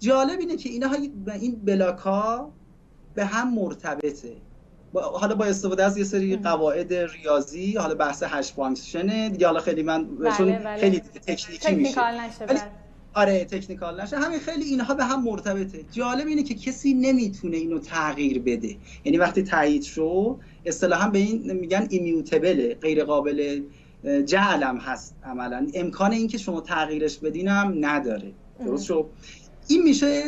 جالب 0.00 0.40
اینه 0.40 0.56
که 0.56 0.68
اینها 0.68 0.96
این 1.40 1.60
block 1.64 1.98
ها 1.98 2.52
به 3.14 3.24
هم 3.24 3.54
مرتبطه. 3.54 4.36
حالا 4.94 5.34
با 5.34 5.44
استفاده 5.44 5.84
از 5.84 5.98
یه 5.98 6.04
سری 6.04 6.36
قواعد 6.36 6.94
ریاضی 6.94 7.74
حالا 7.74 7.94
بحث 7.94 8.22
hash 8.22 8.52
function 8.52 9.20
ه 9.20 9.28
دیگه 9.28 9.46
حالا 9.46 9.60
خیلی 9.60 9.82
من 9.82 10.04
بله 10.04 10.58
بله. 10.58 10.76
خیلی 10.76 11.00
تکنیکی 11.00 11.74
میشه. 11.74 12.00
آره 13.14 13.44
technical 13.44 14.00
نشه. 14.00 14.18
همین 14.18 14.38
خیلی 14.38 14.64
اینها 14.64 14.94
به 14.94 15.04
هم 15.04 15.24
مرتبطه. 15.24 15.84
جالب 15.92 16.26
اینه 16.26 16.42
که 16.42 16.54
کسی 16.54 16.94
نمی‌تونه 16.94 17.56
اینو 17.56 17.78
تغییر 17.78 18.38
بده. 18.38 18.76
یعنی 19.04 19.18
وقتی 19.18 19.42
تایید 19.42 19.82
شد 19.82 20.36
اصطلاحا 20.66 21.10
به 21.10 21.18
این 21.18 21.52
میگن 21.52 21.86
ایمیوتبله 21.90 22.74
غیر 22.74 23.04
قابل 23.04 23.62
جعلم 24.26 24.76
هست 24.76 25.14
عملا. 25.24 25.66
امکان 25.74 26.12
اینکه 26.12 26.38
شما 26.38 26.60
تغییرش 26.60 27.18
بدینم 27.18 27.74
نداره. 27.80 28.32
درست 28.64 28.84
شد؟ 28.84 29.06
این 29.68 29.82
میشه 29.82 30.22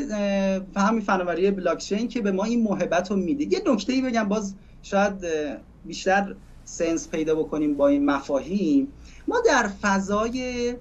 همین 0.77 1.01
فناوری 1.01 1.51
بلاکچین 1.51 2.09
که 2.09 2.21
به 2.21 2.33
ما 2.33 2.45
این 2.45 2.63
محبت 2.63 3.11
رو 3.11 3.17
میده. 3.17 3.45
یه 3.45 3.63
نکته 3.67 3.93
ای 3.93 4.03
بگم 4.03 4.29
باز 4.29 4.55
شاید 4.83 5.15
بیشتر 5.85 6.35
سنس 6.65 7.09
پیدا 7.09 7.35
بکنیم 7.35 7.75
با 7.75 7.89
این 7.89 8.05
مفاهیم. 8.05 8.89
ما 9.29 9.43
در 9.47 9.71
فضای 9.83 10.75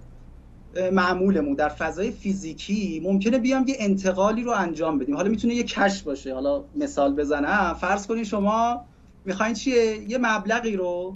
معمولمون 0.92 1.54
در 1.54 1.70
فضای 1.70 2.12
فیزیکی 2.12 3.02
ممکنه 3.04 3.38
بیام 3.38 3.66
یه 3.68 3.76
انتقالی 3.80 4.44
رو 4.44 4.52
انجام 4.52 4.98
بدیم. 5.00 5.16
حالا 5.16 5.30
می‌تونه 5.30 5.54
یه 5.54 5.64
کش 5.64 6.04
باشه. 6.04 6.34
حالا 6.34 6.64
مثال 6.76 7.16
بزنم. 7.16 7.78
فرض 7.82 8.08
کنید 8.08 8.24
شما 8.24 8.86
می‌خواین 9.26 9.54
چیه؟ 9.54 9.98
یه 10.08 10.18
مبلغی 10.18 10.76
رو 10.76 11.14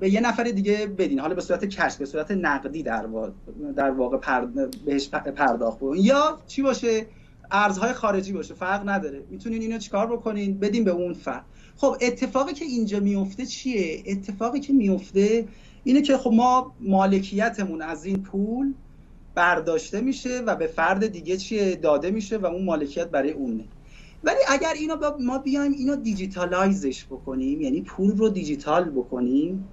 به 0.00 0.10
یه 0.10 0.20
نفر 0.20 0.44
دیگه 0.44 0.86
بدین. 0.86 1.18
حالا 1.18 1.34
به 1.34 1.40
صورت 1.40 1.64
کش 1.64 1.96
به 1.96 2.06
صورت 2.06 2.30
نقدی 2.30 2.82
در 2.82 3.06
واقع, 3.06 3.30
در 3.76 3.90
واقع 3.90 4.46
بهش 4.86 5.08
پرداخت 5.08 5.76
بکنین. 5.76 6.04
یا 6.04 6.38
چی 6.46 6.62
باشه؟ 6.62 7.06
ارزهای 7.50 7.92
خارجی 7.92 8.32
باشه. 8.32 8.54
فرق 8.54 8.88
نداره. 8.88 9.22
می‌تونین 9.30 9.62
اینو 9.62 9.78
چیکار 9.78 10.06
بکنین؟ 10.06 10.58
بدین 10.58 10.84
به 10.84 10.90
اون 10.90 11.12
فرد. 11.12 11.44
خب 11.76 11.96
اتفاقی 12.00 12.52
که 12.52 12.64
اینجا 12.64 13.00
میفته 13.00 13.46
چیه؟ 13.46 14.02
اتفاقی 14.06 14.60
که 14.60 14.72
میفته 14.72 15.44
اینه 15.88 16.02
که 16.02 16.16
خب 16.16 16.30
ما 16.32 16.74
مالکیتمون 16.80 17.82
از 17.82 18.04
این 18.04 18.22
پول 18.22 18.72
برداشته 19.34 20.00
میشه 20.00 20.40
و 20.40 20.56
به 20.56 20.66
فرد 20.66 21.06
دیگه 21.06 21.36
چیه 21.36 21.76
داده 21.76 22.10
میشه 22.10 22.38
و 22.38 22.46
اون 22.46 22.64
مالکیت 22.64 23.08
برای 23.08 23.30
اونه. 23.30 23.64
ولی 24.24 24.38
اگر 24.48 24.72
اینو 24.72 24.96
ما 25.20 25.38
بیایم 25.38 25.72
اینو 25.72 25.96
digitize 25.96 26.82
ش 26.82 27.04
بکنیم 27.04 27.60
یعنی 27.60 27.82
پول 27.82 28.16
رو 28.16 28.28
دیجیتال 28.28 28.90
بکنیم 28.90 29.68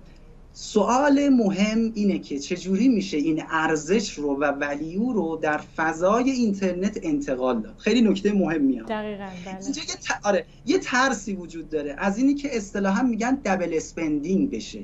سوال 0.54 1.30
مهم 1.30 1.92
اینه 1.96 2.20
که 2.20 2.40
چجوری 2.40 2.88
میشه 2.88 3.18
این 3.18 3.44
ارزش 3.50 4.14
رو 4.14 4.36
و 4.36 4.44
value 4.44 5.14
رو 5.14 5.40
در 5.42 5.58
فضای 5.58 6.30
اینترنت 6.30 7.00
انتقال 7.04 7.62
داد. 7.62 7.76
خیلی 7.78 8.02
نکته 8.02 8.34
مهمیه 8.34 8.84
دقیقاً 8.84 9.30
بله. 9.46 9.64
اینجا 9.64 9.82
یه, 9.82 9.96
آره، 10.24 10.46
یه 10.66 10.78
ترسی 10.78 11.34
وجود 11.34 11.70
داره. 11.70 11.96
از 11.98 12.18
اینی 12.18 12.34
که 12.34 12.58
اصطلاحا 12.58 13.04
میگن 13.04 13.36
double 13.46 13.74
spending 13.74 14.52
بشه. 14.52 14.84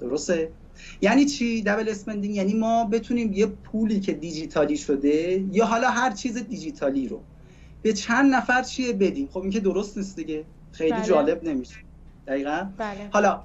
درسته؟ 0.00 0.50
یعنی 1.00 1.24
چی 1.24 1.62
double 1.62 1.88
spending 1.88 2.34
یعنی 2.34 2.54
ما 2.54 2.84
بتونیم 2.84 3.32
یه 3.32 3.46
پولی 3.46 4.00
که 4.00 4.12
دیجیتالی 4.12 4.76
شده 4.76 5.44
یا 5.52 5.64
حالا 5.64 5.90
هر 5.90 6.10
چیز 6.10 6.38
دیجیتالی 6.38 7.08
رو 7.08 7.20
به 7.82 7.92
چند 7.92 8.34
نفر 8.34 8.62
چیه 8.62 8.92
بدیم؟ 8.92 9.28
خب 9.32 9.40
این 9.40 9.50
که 9.50 9.60
درست 9.60 9.98
نیست 9.98 10.16
دیگه. 10.16 10.44
خیلی 10.72 10.90
بله. 10.90 11.04
جالب 11.04 11.44
نمیشه. 11.44 11.76
دقیقا. 12.26 12.66
بله. 12.78 13.08
حالا 13.10 13.42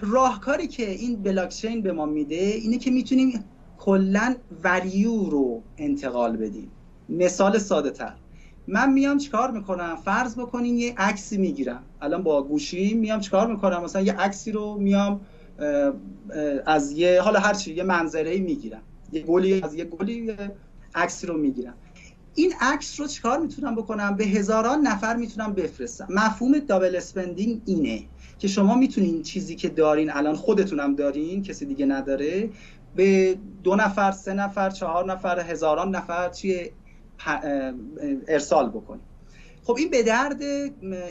راهکاری 0.00 0.66
که 0.66 0.90
این 0.90 1.22
بلاکچین 1.22 1.82
به 1.82 1.92
ما 1.92 2.06
میده 2.06 2.36
اینه 2.36 2.78
که 2.78 2.90
می‌تونیم 2.90 3.44
کلا 3.78 4.36
ولیو 4.64 5.24
رو 5.24 5.62
انتقال 5.78 6.36
بدیم. 6.36 6.70
مثال 7.08 7.58
ساده 7.58 7.90
تر. 7.90 8.12
من 8.66 8.92
میام 8.92 9.18
چیکار 9.18 9.50
می‌کنم؟ 9.50 9.96
فرض 9.96 10.38
بکنین 10.38 10.78
یه 10.78 10.94
عکسی 10.96 11.38
می‌گیرم. 11.38 11.84
الان 12.00 12.22
با 12.22 12.42
گوشی 12.42 12.94
میام 12.94 13.20
چیکار 13.20 13.52
می‌کنم؟ 13.52 13.84
مثلا 13.84 14.02
یه 14.02 14.12
عکسی 14.12 14.52
رو 14.52 14.78
میام 14.78 15.20
از 16.66 16.92
یه 16.92 17.20
حالا 17.20 17.40
هر 17.40 17.54
چی 17.54 17.74
یه 17.74 17.82
منظره 17.82 18.38
می‌گیرم. 18.38 18.82
یه 19.12 19.22
گلی 19.22 19.62
از 19.62 19.74
یه 19.74 19.84
گلی 19.84 20.36
عکسی 20.94 21.26
رو 21.26 21.36
می‌گیرم. 21.36 21.74
این 22.34 22.52
عکس 22.60 23.00
رو 23.00 23.06
چیکار 23.06 23.38
می‌تونم 23.38 23.74
بکنم؟ 23.74 24.16
به 24.16 24.24
هزاران 24.24 24.80
نفر 24.80 25.16
می‌تونم 25.16 25.52
بفرستم. 25.52 26.06
مفهوم 26.10 26.58
double 26.58 26.96
spending 26.96 27.62
اینه 27.64 28.02
که 28.38 28.48
شما 28.48 28.74
می‌تونین 28.74 29.22
چیزی 29.22 29.56
که 29.56 29.68
دارین 29.68 30.10
الان 30.10 30.34
خودتونم 30.34 30.94
دارین 30.94 31.42
کسی 31.42 31.66
دیگه 31.66 31.86
نداره 31.86 32.50
به 32.96 33.38
دو 33.64 33.76
نفر 33.76 34.12
سه 34.12 34.34
نفر 34.34 34.70
چهار 34.70 35.12
نفر 35.12 35.40
هزاران 35.40 35.96
نفر 35.96 36.28
چیه 36.28 36.72
ارسال 38.28 38.68
بکنید 38.68 39.09
خب 39.64 39.76
این 39.78 39.90
به 39.90 40.02
درد 40.02 40.42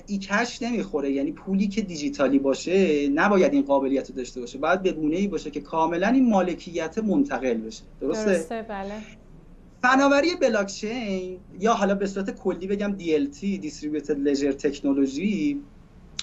ایکش 0.08 0.62
نمی‌خوره. 0.62 1.12
یعنی 1.12 1.32
پولی 1.32 1.68
که 1.68 1.82
دیجیتالی 1.82 2.40
باشه 2.40 3.08
نباید 3.08 3.54
این 3.54 3.62
قابلیت 3.62 4.10
رو 4.10 4.16
داشته 4.16 4.40
باشه. 4.40 4.58
باید 4.58 4.84
به 4.84 4.92
گونه 4.92 5.16
ای 5.16 5.28
باشه 5.28 5.52
که 5.52 5.62
کاملا 5.62 6.08
این 6.08 6.30
مالکیت 6.30 6.98
منتقل 6.98 7.54
بشه. 7.54 7.84
درسته؟ 8.02 8.26
درسته 8.26 8.66
بله. 8.70 8.94
فناوری 9.82 10.36
بلاکچین 10.42 11.38
یا 11.60 11.74
حالا 11.74 11.96
به 11.96 12.08
صورت 12.08 12.40
کلی 12.40 12.68
بگم 12.68 12.96
DLT 13.00 13.64
Distributed 13.64 14.18
Ledger 14.26 14.62
Technology 14.62 15.56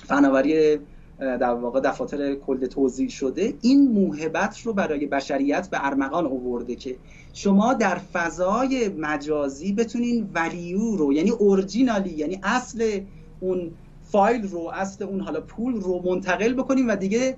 فناوری 0.09 0.79
در 1.19 1.55
واقع 1.55 1.81
دفاتر 1.81 2.35
کل 2.35 2.67
توضیح 2.67 3.09
شده 3.09 3.55
این 3.62 3.89
موهبت 3.93 4.61
رو 4.61 4.73
برای 4.73 5.07
بشریت 5.07 5.69
به 5.71 5.87
ارمغان 5.87 6.27
آورده 6.27 6.75
که 6.75 6.97
شما 7.37 7.75
در 7.75 7.94
فضای 8.12 8.88
مجازی 8.88 9.72
بتونین 9.72 10.31
ولیو 10.35 10.96
رو 10.96 11.12
یعنی 11.12 11.31
اورجینالی 11.31 12.11
یعنی 12.11 12.40
اصل 12.42 13.01
اون 13.40 13.70
فایل 14.03 14.49
رو 14.49 14.70
اصل 14.75 15.05
اون 15.05 15.20
حالا 15.20 15.40
پول 15.40 15.75
رو 15.75 16.03
منتقل 16.05 16.55
بکنیم 16.55 16.88
و 16.88 16.96
دیگه 16.96 17.37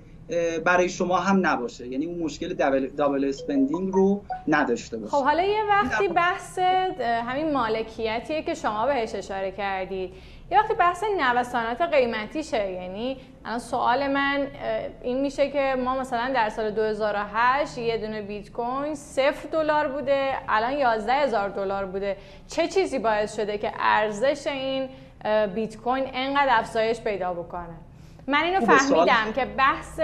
برای 0.64 0.88
شما 0.88 1.16
هم 1.16 1.46
نباشه. 1.46 1.86
یعنی 1.86 2.06
اون 2.06 2.18
مشکل 2.18 2.54
double 2.96 3.24
spending 3.24 3.92
رو 3.92 4.22
نداشته 4.48 4.96
باشه. 4.96 5.10
خب 5.10 5.24
حالا 5.24 5.42
یه 5.42 5.62
وقتی 5.68 6.08
بحث 6.08 6.58
همین 7.00 7.52
مالکیتیه 7.52 8.42
که 8.42 8.54
شما 8.54 8.86
بهش 8.86 9.14
اشاره 9.14 9.50
کردید. 9.50 10.10
یه 10.50 10.58
وقتی 10.58 10.74
بحث 10.74 11.04
نوسانات 11.18 11.80
قیمتیشه 11.82 12.70
یعنی 12.70 13.16
الان 13.44 13.58
سوال 13.58 14.06
من 14.06 14.46
این 15.02 15.20
میشه 15.20 15.50
که 15.50 15.74
ما 15.84 15.98
مثلا 15.98 16.32
در 16.34 16.48
سال 16.48 16.70
2008 16.70 17.78
یه 17.78 17.98
دونه 17.98 18.22
بیت 18.22 18.52
کوین 18.52 18.94
صفر 18.94 19.48
دلار 19.52 19.88
بوده 19.88 20.34
الان 20.48 20.72
11 20.72 21.12
هزار 21.12 21.48
دلار 21.48 21.86
بوده. 21.86 22.16
چه 22.48 22.68
چیزی 22.68 22.98
باعث 22.98 23.36
شده 23.36 23.58
که 23.58 23.72
ارزش 23.78 24.46
این 24.46 24.88
بیت 25.54 25.76
کوین 25.76 26.04
انقدر 26.12 26.58
افزایش 26.58 27.00
پیدا 27.00 27.32
بکنه؟ 27.34 27.74
من 28.26 28.42
اینو 28.42 28.60
فهمیدم 28.60 29.32
که 29.34 29.44
بحث 29.44 30.00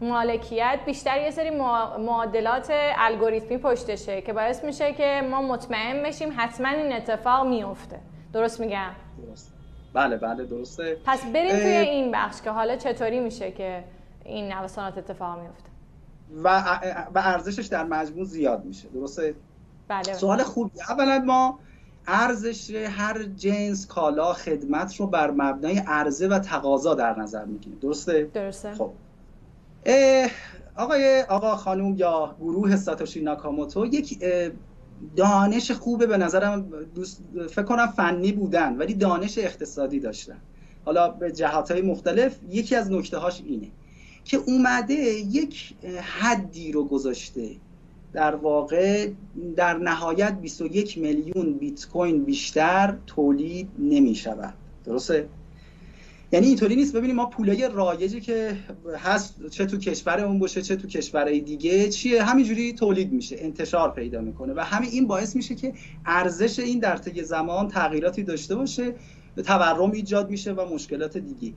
مالکیت 0.00 0.78
بیشتر 0.86 1.20
یه 1.20 1.30
سری 1.30 1.50
معادلات 1.98 2.68
الگوریتمی 2.98 3.58
پشتشه 3.58 4.20
که 4.20 4.32
باعث 4.32 4.64
میشه 4.64 4.92
که 4.92 5.22
ما 5.30 5.42
مطمئن 5.42 6.02
بشیم 6.02 6.34
حتما 6.36 6.68
این 6.68 6.92
اتفاق 6.92 7.46
میفته. 7.46 7.98
درست 8.32 8.60
میگم؟ 8.60 8.90
درست. 9.26 9.55
بله 9.96 10.16
بله 10.16 10.44
درسته. 10.44 10.96
پس 11.06 11.24
بریم 11.24 11.56
توی 11.56 11.66
این 11.66 12.12
بخش 12.12 12.42
که 12.42 12.50
حالا 12.50 12.76
چطوری 12.76 13.20
میشه 13.20 13.50
که 13.50 13.84
این 14.24 14.52
نوسانات 14.52 14.98
اتفاق 14.98 15.38
میفته؟ 15.40 15.68
و 16.44 16.78
و 17.14 17.18
ارزشش 17.24 17.66
در 17.66 17.84
مجموع 17.84 18.24
زیاد 18.24 18.64
میشه. 18.64 18.88
درسته؟ 18.88 19.34
بله 19.88 20.12
سوال 20.12 20.42
خوبی. 20.42 20.80
اولا 20.88 21.18
ما 21.18 21.58
ارزش 22.06 22.70
هر 22.70 23.22
جنس 23.22 23.86
کالا 23.86 24.32
خدمت 24.32 24.96
رو 24.96 25.06
بر 25.06 25.30
مبنای 25.30 25.78
عرضه 25.78 26.28
و 26.28 26.38
تقاضا 26.38 26.94
در 26.94 27.18
نظر 27.18 27.44
می‌گیریم. 27.44 27.78
درسته؟ 27.78 28.30
درسته. 28.34 28.74
خب. 28.74 28.92
آقای 30.76 31.22
آقا 31.28 31.56
خانوم 31.56 31.94
یا 31.96 32.36
گروه 32.40 32.76
ساتوشی 32.76 33.20
ناکاموتو 33.20 33.86
یک 33.86 34.18
دانش 35.16 35.70
خوبه 35.70 36.06
به 36.06 36.16
نظرم. 36.16 36.70
دوست 36.94 37.22
فکر 37.50 37.62
کنم 37.62 37.86
فنی 37.86 38.32
بودن 38.32 38.76
ولی 38.76 38.94
دانش 38.94 39.38
اقتصادی 39.38 40.00
داشتن. 40.00 40.38
حالا 40.84 41.08
به 41.08 41.32
جهات 41.32 41.70
های 41.70 41.82
مختلف 41.82 42.38
یکی 42.50 42.76
از 42.76 42.92
نکته 42.92 43.18
هاش 43.18 43.42
اینه 43.46 43.68
که 44.24 44.36
اومده 44.36 44.94
یک 44.94 45.74
حدی 46.02 46.72
رو 46.72 46.84
گذاشته. 46.84 47.50
در 48.12 48.34
واقع 48.34 49.10
در 49.56 49.78
نهایت 49.78 50.40
21 50.40 50.98
میلیون 50.98 51.52
بیت 51.52 51.86
کوین 51.86 52.24
بیشتر 52.24 52.96
تولید 53.06 53.68
نمی 53.78 54.14
شود 54.14 54.54
درسته؟ 54.84 55.28
یعنی 56.32 56.46
اینطوری 56.46 56.76
نیست. 56.76 56.96
ببینیم 56.96 57.16
ما 57.16 57.26
پولای 57.26 57.68
رایجی 57.72 58.20
که 58.20 58.56
هست 58.98 59.46
چه 59.50 59.66
تو 59.66 59.78
کشورمون 59.78 60.38
باشه 60.38 60.62
چه 60.62 60.76
تو 60.76 60.88
کشورهای 60.88 61.40
دیگه 61.40 61.88
چیه؟ 61.88 62.22
همینجوری 62.22 62.72
تولید 62.72 63.12
میشه 63.12 63.36
انتشار 63.38 63.92
پیدا 63.92 64.20
می‌کنه 64.20 64.52
و 64.56 64.60
همین 64.60 64.90
این 64.90 65.06
باعث 65.06 65.36
میشه 65.36 65.54
که 65.54 65.72
ارزش 66.06 66.58
این 66.58 66.78
در 66.78 66.96
طی 66.96 67.22
زمان 67.22 67.68
تغییراتی 67.68 68.22
داشته 68.22 68.54
باشه 68.54 68.94
تورم 69.44 69.90
ایجاد 69.90 70.30
میشه 70.30 70.52
و 70.52 70.74
مشکلات 70.74 71.18
دیگه. 71.18 71.52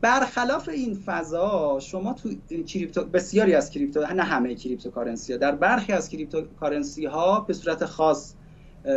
برخلاف 0.00 0.68
این 0.68 0.94
فضا 0.94 1.78
شما 1.80 2.12
تو 2.12 2.28
crypto 2.62 3.04
بسیاری 3.04 3.54
از 3.54 3.70
crypto 3.70 4.00
نه 4.00 4.22
همه 4.22 4.54
cryptocurrency 4.54 5.32
ها 5.32 5.38
در 5.38 5.54
برخی 5.54 5.92
از 5.92 6.08
cryptocurrency 6.08 7.06
ها 7.06 7.40
به 7.40 7.54
صورت 7.54 7.84
خاص 7.84 8.34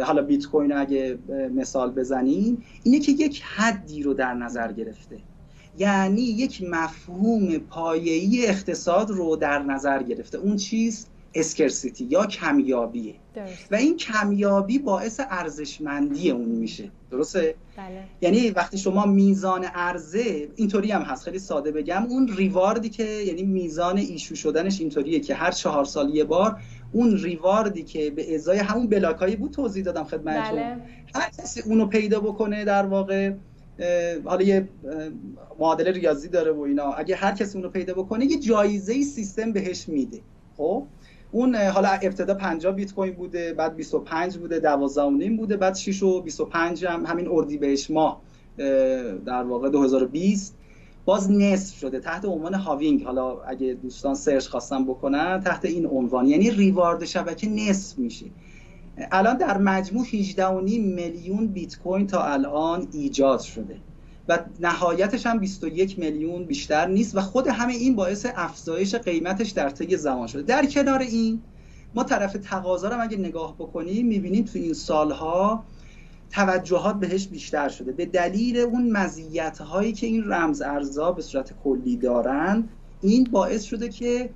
حالا 0.04 0.21
بیت 0.21 0.45
کوین 0.45 0.71
اگه 0.71 1.17
مثال 1.56 1.91
بزنیم 1.91 2.63
اینه 2.84 2.99
که 2.99 3.12
یک 3.12 3.41
حدی 3.41 4.04
رو 4.04 4.13
در 4.13 4.34
نظر 4.34 4.71
گرفته. 4.71 5.17
یعنی 5.78 6.21
یک 6.21 6.63
مفهوم 6.69 7.58
پایه‌ای 7.58 8.47
اقتصاد 8.47 9.10
رو 9.10 9.36
در 9.36 9.60
نظر 9.63 10.04
گرفته. 10.04 10.38
اون 10.38 10.56
چیز 10.56 11.08
اسکرسیتی 11.33 12.05
یا 12.05 12.25
کمیابیه 12.25 13.15
و 13.71 13.75
این 13.75 13.97
کمیابی 13.97 14.79
باعث 14.79 15.21
ارزشمندی 15.29 16.31
اون 16.31 16.49
میشه. 16.49 16.91
درسته؟ 17.11 17.55
بله. 17.77 18.03
یعنی 18.21 18.49
وقتی 18.49 18.77
شما 18.77 19.05
میزان 19.05 19.63
عرضه 19.63 20.49
اینطوری 20.55 20.91
هم 20.91 21.01
هست. 21.01 21.23
خیلی 21.23 21.39
ساده 21.39 21.71
بگم. 21.71 22.05
اون 22.09 22.27
ریواردی 22.37 22.89
که 22.89 23.03
یعنی 23.03 23.43
میزان 23.43 23.97
ایشو 23.97 24.35
شدنش 24.35 24.79
اینطوریه 24.79 25.19
که 25.19 25.35
هر 25.35 25.51
چهار 25.51 25.85
سال 25.85 26.15
یه 26.15 26.23
بار 26.23 26.57
اون 26.91 27.17
reward 27.17 27.74
ی 27.74 27.83
که 27.83 28.09
به 28.09 28.35
ازای 28.35 28.57
همون 28.57 28.87
block 28.88 29.22
ایی 29.22 29.35
بود 29.35 29.51
توضیح 29.51 29.83
دادم 29.83 30.03
خدمتتون. 30.03 30.59
بله. 30.59 30.77
هر 31.15 31.29
کسی 31.29 31.61
اونو 31.61 31.85
پیدا 31.85 32.19
بکنه 32.19 32.65
در 32.65 32.85
واقع 32.85 33.33
حالا 34.25 34.41
یه 34.41 34.69
معادله 35.59 35.91
ریاضی 35.91 36.27
داره 36.27 36.51
و 36.51 36.61
اینا. 36.61 36.91
اگه 36.91 37.15
هر 37.15 37.31
کسی 37.31 37.57
اونو 37.57 37.69
پیدا 37.69 37.93
بکنه 37.93 38.25
یه 38.25 38.39
جایزه 38.39 39.01
سیستم 39.03 39.51
بهش 39.51 39.89
میده. 39.89 40.19
خب؟ 40.57 40.85
اون 41.31 41.55
حالا 41.55 41.89
ابتدا 41.89 42.33
50 42.33 42.71
بیت 42.71 42.93
کوین 42.93 43.13
بوده 43.13 43.53
بعد 43.53 43.75
25 43.75 44.37
بوده 44.37 44.59
12 44.59 45.01
و 45.01 45.11
نیم 45.11 45.37
بوده 45.37 45.57
بعد 45.57 45.75
6 45.75 46.03
و 46.03 46.21
25 46.21 46.85
هم 46.85 47.05
همین 47.05 47.27
اردیبهشت 47.31 47.91
ماه 47.91 48.21
در 49.25 49.43
واقع 49.43 49.69
2020 49.69 50.55
باز 51.05 51.31
نصف 51.31 51.77
شده 51.77 51.99
تحت 51.99 52.25
عنوان 52.25 52.53
halving. 52.53 53.03
حالا 53.03 53.41
اگه 53.41 53.73
دوستان 53.73 54.15
search 54.15 54.47
خواستن 54.47 54.85
بکنن 54.85 55.41
تحت 55.45 55.65
این 55.65 55.85
عنوان. 55.85 56.27
یعنی 56.27 56.51
reward 56.51 57.05
شبکه 57.05 57.49
نصف 57.49 57.97
میشه. 57.97 58.25
الان 59.11 59.37
در 59.37 59.57
مجموع 59.57 60.05
18.5 60.05 60.37
میلیون 60.79 61.47
بیت 61.47 61.79
کوین 61.79 62.07
تا 62.07 62.23
الان 62.23 62.87
ایجاد 62.93 63.39
شده. 63.39 63.77
و 64.29 64.39
نهایتش 64.59 65.25
هم 65.25 65.39
21 65.39 65.99
میلیون 65.99 66.43
بیشتر 66.43 66.87
نیست 66.87 67.17
و 67.17 67.21
خود 67.21 67.47
همه 67.47 67.73
این 67.73 67.95
باعث 67.95 68.25
افزایش 68.35 68.95
قیمتش 68.95 69.49
در 69.49 69.69
طی 69.69 69.97
زمان 69.97 70.27
شده. 70.27 70.41
در 70.41 70.65
کنار 70.65 70.99
این 70.99 71.41
ما 71.95 72.03
طرف 72.03 72.33
تقاضا 72.33 72.89
رو 72.89 73.01
اگه 73.01 73.17
نگاه 73.17 73.55
بکنیم 73.55 74.07
می‌بینیم 74.07 74.45
تو 74.45 74.59
این 74.59 74.73
سالها 74.73 75.63
توجهات 76.31 76.99
بهش 76.99 77.27
بیشتر 77.27 77.69
شده. 77.69 77.91
به 77.91 78.05
دلیل 78.05 78.57
اون 78.57 78.91
مزیت 78.91 79.57
هایی 79.57 79.93
که 79.93 80.07
این 80.07 80.31
رمز 80.31 80.61
ارزا 80.61 81.11
به 81.11 81.21
صورت 81.21 81.53
کلی 81.63 81.97
دارن 81.97 82.63
این 83.01 83.27
باعث 83.31 83.63
شده 83.63 83.89
که 83.89 84.29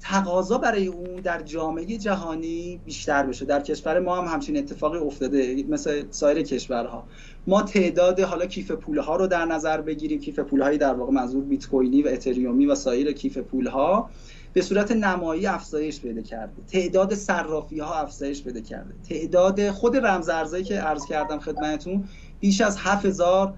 تقاضا 0.00 0.58
برای 0.58 0.86
اون 0.86 1.20
در 1.20 1.42
جامعه 1.42 1.98
جهانی 1.98 2.80
بیشتر 2.84 3.26
بشه. 3.26 3.44
در 3.44 3.60
کشور 3.60 4.00
ما 4.00 4.16
هم 4.16 4.24
همچین 4.34 4.56
اتفاقی 4.56 4.98
افتاده 4.98 5.64
مثل 5.68 6.04
سایر 6.10 6.42
کشورها. 6.42 7.04
ما 7.46 7.62
تعداد 7.62 8.20
حالا 8.20 8.46
کیف 8.46 8.70
پول 8.70 8.98
ها 8.98 9.16
رو 9.16 9.26
در 9.26 9.44
نظر 9.44 9.80
بگیریم 9.80 10.20
کیف 10.20 10.38
پول 10.38 10.62
هایی 10.62 10.78
در 10.78 10.94
واقع 10.94 11.12
منظور 11.12 11.44
بیت 11.44 11.66
کوینی 11.66 12.02
و 12.02 12.08
اتریومی 12.08 12.66
و 12.66 12.74
سایر 12.74 13.12
کیف 13.12 13.38
پول 13.38 13.66
ها 13.66 14.10
به 14.52 14.62
صورت 14.62 14.92
نمایی 14.92 15.46
افزایش 15.46 16.00
پیدا 16.00 16.22
کرده. 16.22 16.62
تعداد 16.72 17.14
صرافی 17.14 17.78
ها 17.78 17.94
افزایش 17.94 18.42
پیدا 18.42 18.60
کرده. 18.60 18.94
تعداد 19.08 19.70
خود 19.70 19.96
رمز 19.96 20.28
ارزایی 20.28 20.64
که 20.64 20.74
عرض 20.74 21.06
کردم 21.06 21.38
خدمتتون 21.38 22.04
بیش 22.40 22.60
از 22.60 22.76
7000 22.78 23.54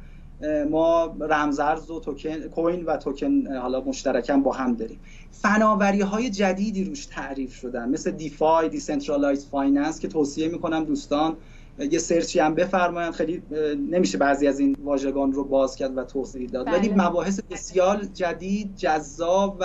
ما 0.71 1.17
رمزارز 1.21 1.91
و 1.91 2.01
توکن 2.01 2.41
کوین 2.41 2.85
و 2.85 2.97
توکن 2.97 3.57
حالا 3.57 3.81
مشترکا 3.81 4.37
با 4.37 4.53
هم 4.53 4.75
داریم. 4.75 5.01
فناوری 5.31 6.01
های 6.01 6.31
جدیدی 6.31 6.85
روش 6.85 7.07
تعریف 7.07 7.55
شدن 7.55 7.89
مثل 7.89 8.11
DeFi 8.11 8.69
decentralized 8.69 9.47
finance 9.47 10.01
که 10.01 10.09
توصیه 10.09 10.49
می‌کنم 10.49 10.85
دوستان 10.85 11.37
یه 11.79 11.99
search 11.99 12.35
ی 12.35 12.41
هم 12.41 12.55
بفرمایند. 12.55 13.13
خیلی 13.13 13.43
نمیشه 13.91 14.19
بعضی 14.19 14.49
از 14.49 14.61
این 14.61 14.77
واژگان 14.85 15.33
رو 15.33 15.45
باز 15.45 15.77
کرد 15.77 15.99
و 15.99 16.05
توضیح 16.05 16.49
داد. 16.49 16.67
ولی 16.67 16.89
بله. 16.89 17.07
مباحث 17.09 17.41
بسیار 17.51 18.01
جدید 18.15 18.77
جذاب 18.77 19.57
و 19.61 19.65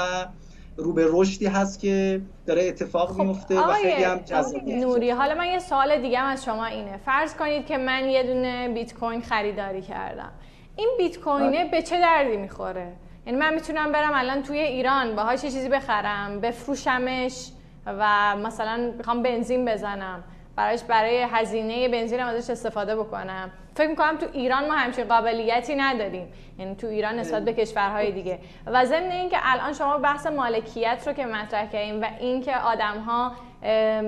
رو 0.78 0.94
به 0.94 1.06
رشدی 1.10 1.46
هست 1.46 1.80
که 1.80 2.22
داره 2.46 2.68
اتفاق 2.68 3.12
خب 3.12 3.22
میفته 3.22 3.60
و 3.60 3.74
خیلی 3.74 4.04
هم 4.04 4.18
جذاب 4.18 4.64
نوری 4.68 5.10
حالا 5.10 5.36
من 5.36 5.48
یه 5.48 5.60
سوال 5.60 6.02
دیگه 6.02 6.20
از 6.20 6.46
شما 6.46 6.66
اینه. 6.66 6.98
فرض 7.06 7.36
کنید 7.36 7.66
که 7.66 7.78
من 7.78 8.10
یه 8.10 8.24
دونه 8.24 8.70
بیت 8.70 8.94
کوین 8.94 9.22
خریداری 9.22 9.82
کردم. 9.82 10.32
این 10.76 10.90
بیت 10.98 11.20
کوینه 11.20 11.50
بله. 11.50 11.72
به 11.72 11.82
چه 11.82 12.00
دردی 12.00 12.38
می‌خوره؟ 12.38 12.94
یعنی 13.26 13.40
من 13.40 13.54
می‌تونم 13.54 13.92
برم 13.92 14.12
الان 14.14 14.44
توی 14.44 14.60
ایران 14.60 15.16
باهاش 15.16 15.44
یه 15.44 15.52
چیزی 15.52 15.70
بخرم 15.70 16.42
بفروشمش 16.42 17.52
و 17.86 18.36
مثلا 18.38 18.92
می‌خوام 18.98 19.24
بنزین 19.24 19.66
بزنم. 19.66 20.24
برایش 20.56 20.84
برای 20.84 21.28
هزینه 21.32 21.90
بنزینم 21.90 22.28
ازش 22.28 22.50
استفاده 22.50 22.96
بکنم. 22.96 23.52
فکر 23.76 23.88
می‌کنم 23.88 24.18
تو 24.18 24.26
ایران 24.34 24.68
ما 24.68 24.74
همچین 24.74 25.04
قابلیتی 25.04 25.76
نداریم. 25.76 26.34
یعنی 26.60 26.76
تو 26.76 26.88
ایران 26.88 27.20
نسبت 27.20 27.46
به 27.46 27.54
کشورهای 27.54 28.12
دیگه. 28.12 28.40
و 28.66 28.86
ضمن 28.86 29.12
اینکه 29.12 29.38
الان 29.42 29.74
شما 29.74 29.98
بحث 29.98 30.28
مالکیت 30.28 31.04
رو 31.08 31.14
که 31.14 31.26
مطرح 31.26 31.66
کردیم 31.66 32.02
و 32.02 32.06
اینکه 32.20 32.58
آدم 32.58 33.00
ها 33.00 33.32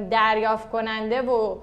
دریافت 0.10 0.69
کننده 0.69 1.21
و 1.21 1.58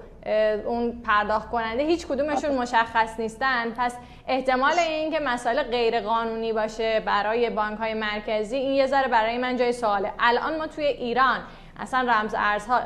اون 0.65 1.01
پرداخت 1.05 1.49
کننده 1.49 1.83
هیچ 1.83 2.07
کدومشون 2.07 2.55
مشخص 2.55 3.19
نیستن. 3.19 3.73
پس 3.77 3.97
احتمال 4.27 4.79
اینکه 4.79 5.19
مسائل 5.19 5.63
غیر 5.63 6.01
قانونی 6.01 6.53
باشه 6.53 6.99
برای 6.99 7.49
بانک 7.49 7.79
های 7.79 7.93
مرکزی 7.93 8.57
این 8.57 8.73
یه 8.73 8.85
ذره 8.85 9.07
برای 9.07 9.37
من 9.37 9.55
جای 9.55 9.71
سواله. 9.71 10.11
الان 10.19 10.57
ما 10.57 10.67
توی 10.67 10.85
ایران 10.85 11.39
اصلا 11.79 12.11
رمز 12.11 12.35
ارزها 12.37 12.79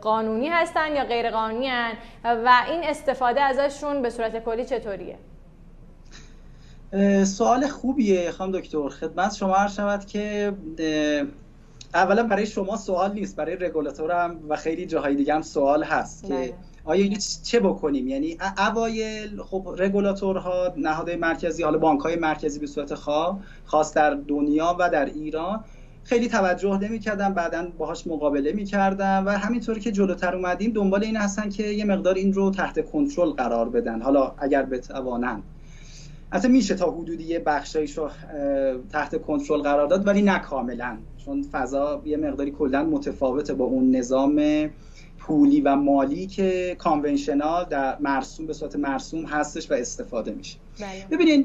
قانونی 0.00 0.48
هستن 0.48 0.96
یا 0.96 1.04
غیر 1.04 1.30
قانونی 1.30 1.66
هن 1.66 1.92
و 2.24 2.62
این 2.68 2.84
استفاده 2.84 3.40
ازشون 3.40 4.02
به 4.02 4.10
صورت 4.10 4.44
کلی 4.44 4.64
چطوریه؟ 4.64 5.18
سوال 7.24 7.66
خوبیه 7.66 8.30
خانم 8.30 8.52
دکتر. 8.52 8.88
خدمت 8.88 9.34
شما 9.34 9.54
هر 9.54 9.68
شود 9.68 10.04
که 10.04 10.52
اولا 11.94 12.22
برای 12.22 12.46
شما 12.46 12.76
سوال 12.76 13.12
نیست 13.12 13.36
برای 13.36 13.56
رگولاتور 13.56 14.12
هم 14.12 14.40
و 14.48 14.56
خیلی 14.56 14.86
جاهای 14.86 15.14
دیگه 15.14 15.34
هم 15.34 15.42
سوال 15.42 15.82
هست 15.82 16.26
که 16.26 16.34
بله. 16.34 16.54
آیا 16.84 17.02
اینو 17.02 17.16
چه 17.44 17.60
بکنیم؟ 17.60 18.08
یعنی 18.08 18.38
اوایل 18.58 19.42
خب 19.42 19.74
رگولاتورها 19.78 20.72
نهادهای 20.76 21.16
مرکزی 21.16 21.62
حالا 21.62 21.78
بانک 21.78 22.00
های 22.00 22.16
مرکزی 22.16 22.58
به 22.58 22.66
صورت 22.66 22.94
خاص 23.64 23.94
در 23.94 24.14
دنیا 24.14 24.76
و 24.78 24.90
در 24.90 25.04
ایران 25.04 25.64
خیلی 26.04 26.28
توجه 26.28 26.78
نمی‌کردن 26.78 27.34
بعدا 27.34 27.68
باهاش 27.78 28.06
مقابله 28.06 28.52
می‌کردن 28.52 29.24
و 29.24 29.30
همینطور 29.30 29.78
که 29.78 29.92
جلوتر 29.92 30.34
اومدیم 30.34 30.72
دنبال 30.72 31.04
این 31.04 31.16
هستن 31.16 31.48
که 31.48 31.62
یه 31.62 31.84
مقدار 31.84 32.14
این 32.14 32.32
رو 32.32 32.50
تحت 32.50 32.90
کنترل 32.90 33.30
قرار 33.30 33.68
بدن. 33.68 34.02
حالا 34.02 34.32
اگر 34.38 34.62
بتوانند. 34.62 35.42
اصلا 36.32 36.50
میشه 36.50 36.74
تا 36.74 36.90
حدودی 36.90 37.24
یه 37.24 37.38
بخشایش 37.38 37.98
رو 37.98 38.10
تحت 38.92 39.22
کنترل 39.22 39.62
قرار 39.62 39.86
داد 39.86 40.06
ولی 40.06 40.22
نه 40.22 40.38
کاملا. 40.38 40.96
چون 41.24 41.42
فضا 41.52 42.02
یه 42.04 42.16
مقداری 42.16 42.50
کلا 42.50 42.84
متفاوته 42.84 43.54
با 43.54 43.64
اون 43.64 43.96
نظام 43.96 44.42
پولی 45.18 45.60
و 45.60 45.76
مالی 45.76 46.26
که 46.26 46.76
conventional 46.78 47.64
در 47.70 47.96
مرسوم 48.00 48.46
به 48.46 48.52
صورت 48.52 48.76
مرسوم 48.76 49.24
هستش 49.24 49.70
و 49.70 49.74
استفاده 49.74 50.32
میشه. 50.32 50.56
بله. 50.80 51.06
ببینین 51.10 51.44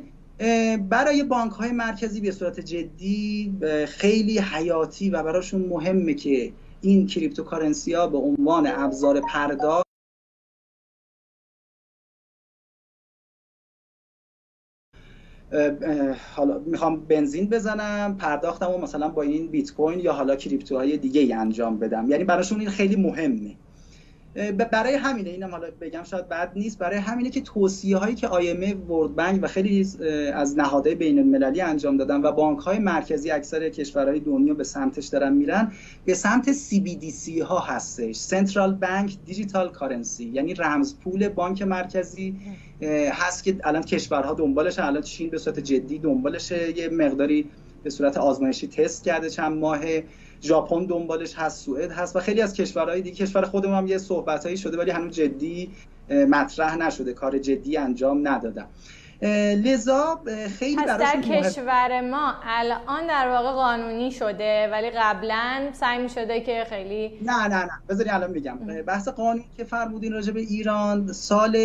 برای 0.90 1.24
بانک 1.24 1.52
های 1.52 1.72
مرکزی 1.72 2.22
به 2.22 2.32
صورت 2.32 2.60
جدی 2.60 3.54
خیلی 3.88 4.40
حیاتی 4.40 5.10
و 5.10 5.24
براشون 5.24 5.62
مهمه 5.66 6.14
که 6.14 6.54
این 6.82 7.08
cryptocurrency 7.08 7.94
ها 7.94 8.08
به 8.08 8.18
عنوان 8.18 8.68
ابزار 8.68 9.22
پرداخت 9.22 9.90
حالا 16.36 16.60
می‌خوام 16.66 17.06
بنزین 17.06 17.50
بزنم 17.50 18.18
پرداختم 18.18 18.72
و 18.72 18.78
مثلا 18.78 19.10
با 19.10 19.22
این 19.22 19.48
بیت 19.48 19.74
کوین 19.74 20.00
یا 20.00 20.14
حالا 20.14 20.36
کریپتوهای 20.36 20.98
دیگه 20.98 21.22
ای 21.22 21.34
انجام 21.34 21.80
بدم. 21.80 22.10
یعنی 22.10 22.24
براشون 22.24 22.60
این 22.60 22.70
خیلی 22.70 22.96
مهمه. 22.96 23.56
برای 24.72 24.94
همینه 24.94 25.30
اینم 25.30 25.52
حالا 25.52 25.68
بگم 25.82 26.04
شاید 26.04 26.30
بد 26.30 26.52
نیست. 26.56 26.78
برای 26.78 26.98
همینه 26.98 27.30
که 27.30 27.42
توصیه 27.42 27.98
هایی 27.98 28.16
که 28.16 28.28
IMF 28.28 28.90
ورد 28.90 29.16
بانک 29.16 29.44
و 29.44 29.48
خیلی 29.48 29.88
از 30.34 30.58
نهادهای 30.58 30.96
بین 30.96 31.20
المللی 31.20 31.62
انجام 31.62 31.98
دادن 31.98 32.22
و 32.22 32.32
بانک 32.32 32.60
های 32.60 32.80
مرکزی 32.80 33.32
اکثر 33.32 33.70
کشورهای 33.70 34.20
دنیا 34.20 34.54
به 34.54 34.64
سمتش 34.64 35.08
دارن 35.08 35.34
میرن 35.34 35.72
به 36.06 36.14
سمت 36.14 36.52
CBDC 36.54 37.42
ها 37.42 37.60
هستش. 37.60 38.16
سنترال 38.16 38.74
بانک 38.74 39.18
دیجیتال 39.26 39.70
کارنسی 39.72 40.26
یعنی 40.26 40.54
رمز 40.54 40.96
پول 41.00 41.30
بانک 41.30 41.62
مرکزی 41.62 42.36
هست 43.12 43.44
که 43.44 43.56
الان 43.64 43.84
کشورها 43.84 44.34
دنبالش 44.34 44.80
الان 44.80 45.02
چین 45.02 45.30
به 45.30 45.38
صورت 45.38 45.60
جدی 45.60 46.00
دنبالشه 46.00 46.78
یه 46.78 46.90
مقداری 46.90 47.50
به 47.84 47.90
صورت 47.90 48.18
آزمایشی 48.18 48.68
تست 48.68 49.04
کرده 49.04 49.30
چند 49.30 49.58
ماه 49.58 49.80
ژاپن 50.42 50.86
دنبالش 50.86 51.34
هست 51.36 51.66
سوئد 51.66 51.92
هست 51.92 52.16
و 52.16 52.20
خیلی 52.20 52.42
از 52.42 52.54
کشورهای 52.54 53.02
دیگه 53.02 53.26
کشور 53.26 53.42
خودمون 53.42 53.78
هم 53.78 53.88
یه 53.88 53.98
صحبتایی 53.98 54.58
شده 54.58 54.78
ولی 54.78 54.92
هنوز 54.92 55.16
جدی 55.16 55.72
مطرح 56.10 56.76
نشده. 56.76 57.14
کار 57.14 57.38
جدی 57.38 57.78
انجام 57.78 58.28
ندادم. 58.28 58.68
لذا 59.64 60.20
خیلی 60.60 60.76
پس 60.76 60.88
در 60.88 61.22
کشور 61.22 62.02
ما 62.02 62.34
الان 62.44 63.08
در 63.08 63.30
واقع 63.30 63.52
قانونی 63.52 64.12
شده 64.12 64.70
ولی 64.72 64.90
قبلا 64.90 65.70
سعی 65.74 66.00
می 66.04 66.10
شده 66.10 66.42
که 66.42 66.66
خیلی 66.70 67.12
نه 67.22 67.48
نه 67.48 67.64
نه. 67.64 67.72
بذاری 67.90 68.10
الان 68.10 68.34
بگم. 68.34 68.58
بحث 68.88 69.08
قانونی 69.08 69.46
که 69.58 69.64
فرمودین 69.64 70.14
راجع 70.14 70.34
به 70.34 70.40
ایران 70.40 71.14
سال 71.14 71.58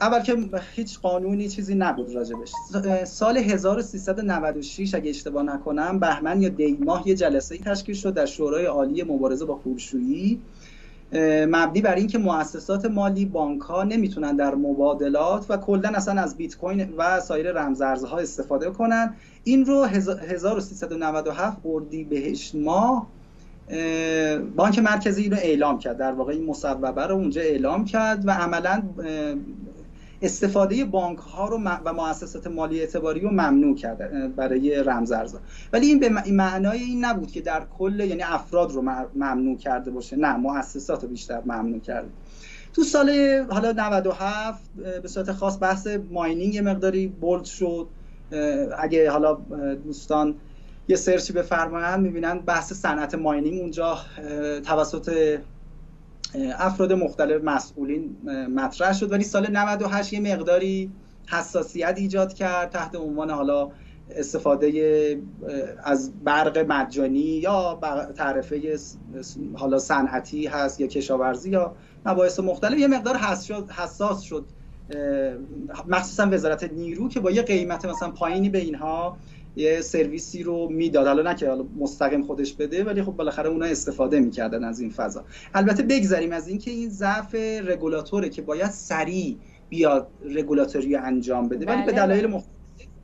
اول 0.00 0.20
که 0.20 0.36
هیچ 0.74 1.00
قانونی 1.00 1.48
چیزی 1.48 1.74
نبود 1.74 2.14
راجبش. 2.14 2.52
سال 3.04 3.36
1396 3.36 4.94
اگه 4.94 5.10
اشتباه 5.10 5.42
نکنم 5.42 5.98
بهمن 5.98 6.42
یا 6.42 6.48
دیماه 6.48 7.08
یه 7.08 7.14
جلسه 7.14 7.58
تشکیل 7.58 7.94
شد 7.94 8.14
در 8.14 8.26
شورای 8.26 8.66
عالی 8.66 9.02
مبارزه 9.02 9.44
با 9.44 9.54
پولشویی 9.54 10.40
مبنی 11.48 11.80
بر 11.80 11.94
اینکه 11.94 12.18
مؤسسات 12.18 12.84
مالی 12.84 13.24
بانک 13.24 13.62
ها 13.62 13.82
نمی‌تونن 13.82 14.36
در 14.36 14.54
مبادلات 14.54 15.46
و 15.48 15.56
کلا 15.56 15.88
اصلا 15.88 16.22
از 16.22 16.36
بیت 16.36 16.56
کوین 16.56 16.94
و 16.98 17.20
سایر 17.20 17.52
رمزارزها 17.52 18.18
استفاده 18.18 18.70
کنن. 18.70 19.14
این 19.44 19.66
رو 19.66 19.84
1397 19.84 21.58
بهش 22.10 22.54
ماه 22.54 23.06
بانک 24.56 24.78
مرکزی 24.78 25.22
اینو 25.22 25.36
اعلام 25.36 25.78
کرد. 25.78 25.96
در 25.98 26.12
واقع 26.12 26.32
این 26.32 26.46
مصوبه 26.46 27.06
رو 27.06 27.14
اونجا 27.14 27.40
اعلام 27.40 27.84
کرد 27.84 28.28
و 28.28 28.30
عملا 28.30 28.82
استفاده 30.22 30.84
بانک 30.84 31.18
ها 31.18 31.48
رو 31.48 31.58
و 31.84 31.92
مؤسسات 31.92 32.46
مالی 32.46 32.80
اعتباری 32.80 33.20
رو 33.20 33.30
ممنوع 33.30 33.76
کرد 33.76 34.36
برای 34.36 34.82
رمزارزها 34.82 35.40
ولی 35.72 35.86
این 35.86 36.00
به 36.00 36.08
معنای 36.32 36.78
این 36.78 37.04
نبود 37.04 37.30
که 37.30 37.40
در 37.40 37.62
کل 37.78 38.00
یعنی 38.00 38.22
افراد 38.22 38.72
رو 38.72 38.82
ممنوع 39.14 39.58
کرده 39.58 39.90
باشه. 39.90 40.16
نه 40.16 40.36
مؤسسات 40.36 41.02
رو 41.02 41.08
بیشتر 41.08 41.42
ممنوع 41.46 41.80
کرده. 41.80 42.08
تو 42.72 42.82
سال 42.82 43.10
حالا 43.50 43.72
97 43.72 44.60
به 45.02 45.08
صورت 45.08 45.32
خاص 45.32 45.58
بحث 45.60 45.88
ماینینگ 46.10 46.58
مقداری 46.58 47.06
بولد 47.06 47.44
شد. 47.44 47.86
اگه 48.78 49.10
حالا 49.10 49.34
دوستان 49.84 50.34
یه 50.88 50.96
سرچی 50.96 51.32
بفرمایند 51.32 52.00
می‌بینن 52.00 52.38
بحث 52.38 52.72
صنعت 52.72 53.14
ماینینگ 53.14 53.60
اونجا 53.60 53.98
توسط 54.64 55.38
افراد 56.58 56.92
مختلف 56.92 57.44
مسئولین 57.44 58.16
مطرح 58.54 58.92
شد. 58.92 59.12
ولی 59.12 59.24
سال 59.24 59.50
98 59.50 60.12
یه 60.12 60.20
مقداری 60.20 60.90
حساسیت 61.28 61.94
ایجاد 61.96 62.34
کرد 62.34 62.70
تحت 62.70 62.94
عنوان 62.94 63.30
حالا 63.30 63.70
استفاده 64.10 65.20
از 65.84 66.12
برق 66.24 66.58
مجانی 66.58 67.18
یا 67.18 67.78
تعرفه 68.16 68.78
حالا 69.54 69.78
صنعتی 69.78 70.46
هست 70.46 70.80
یا 70.80 70.86
کشاورزی 70.86 71.50
یا 71.50 71.76
مباحث 72.06 72.40
مختلف. 72.40 72.78
یه 72.78 72.86
مقدار 72.86 73.16
حساس 73.70 74.20
شد 74.20 74.44
مخصوصا 75.86 76.28
وزارت 76.30 76.72
نیرو 76.72 77.08
که 77.08 77.20
با 77.20 77.30
یه 77.30 77.42
قیمت 77.42 77.84
مثلا 77.84 78.10
پایینی 78.10 78.48
به 78.48 78.58
اینها 78.58 79.16
یه 79.56 79.80
سرویسی 79.80 80.42
رو 80.42 80.68
می‌داد. 80.68 81.06
حالا 81.06 81.22
نه 81.22 81.34
که 81.36 81.48
حالا 81.48 81.64
مستقیم 81.78 82.22
خودش 82.22 82.52
بده 82.52 82.84
ولی 82.84 83.02
خب 83.02 83.12
بالاخره 83.12 83.48
اونا 83.48 83.66
استفاده 83.66 84.20
می‌کردن 84.20 84.64
از 84.64 84.80
این 84.80 84.90
فضا. 84.90 85.24
البته 85.54 85.82
بگذریم 85.82 86.32
از 86.32 86.48
اینکه 86.48 86.70
این 86.70 86.90
ضعف 86.90 87.34
رگولاتوره 87.64 88.28
که 88.28 88.42
باید 88.42 88.70
سریع 88.70 89.36
بیاد 89.68 90.08
رگولاتوری 90.24 90.96
انجام 90.96 91.48
بده. 91.48 91.66
ولی 91.66 91.82
به 91.82 91.92
بله، 91.92 92.06
دلایل 92.06 92.26
مختلف. 92.26 92.52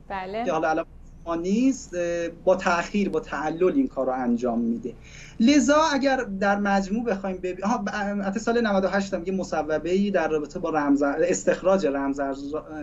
بله. 0.09 0.45
که 0.45 0.51
حالا 0.51 0.69
الان 0.69 0.85
ما 1.25 1.35
نیست 1.35 1.95
با 2.43 2.55
تاخیر 2.55 3.09
با 3.09 3.19
تعلل 3.19 3.73
این 3.75 3.87
کار 3.87 4.05
رو 4.05 4.13
انجام 4.13 4.59
میده. 4.59 4.93
لذا 5.39 5.81
اگر 5.93 6.17
در 6.39 6.59
مجموع 6.59 7.03
بخوایم 7.05 7.37
ببینیم 7.37 7.63
ها 7.63 8.37
سال 8.37 8.61
98 8.61 9.13
هم 9.13 9.23
یه 9.25 9.33
مصوبه 9.33 9.91
ای 9.91 10.11
در 10.11 10.27
رابطه 10.27 10.59
با 10.59 10.69
رمز 10.69 11.01
استخراج 11.03 11.85
رمز 11.85 12.19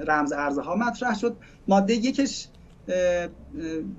رمز 0.06 0.32
ارزها 0.32 0.74
مطرح 0.74 1.18
شد. 1.18 1.36
ماده 1.68 1.94
یکش 1.94 2.48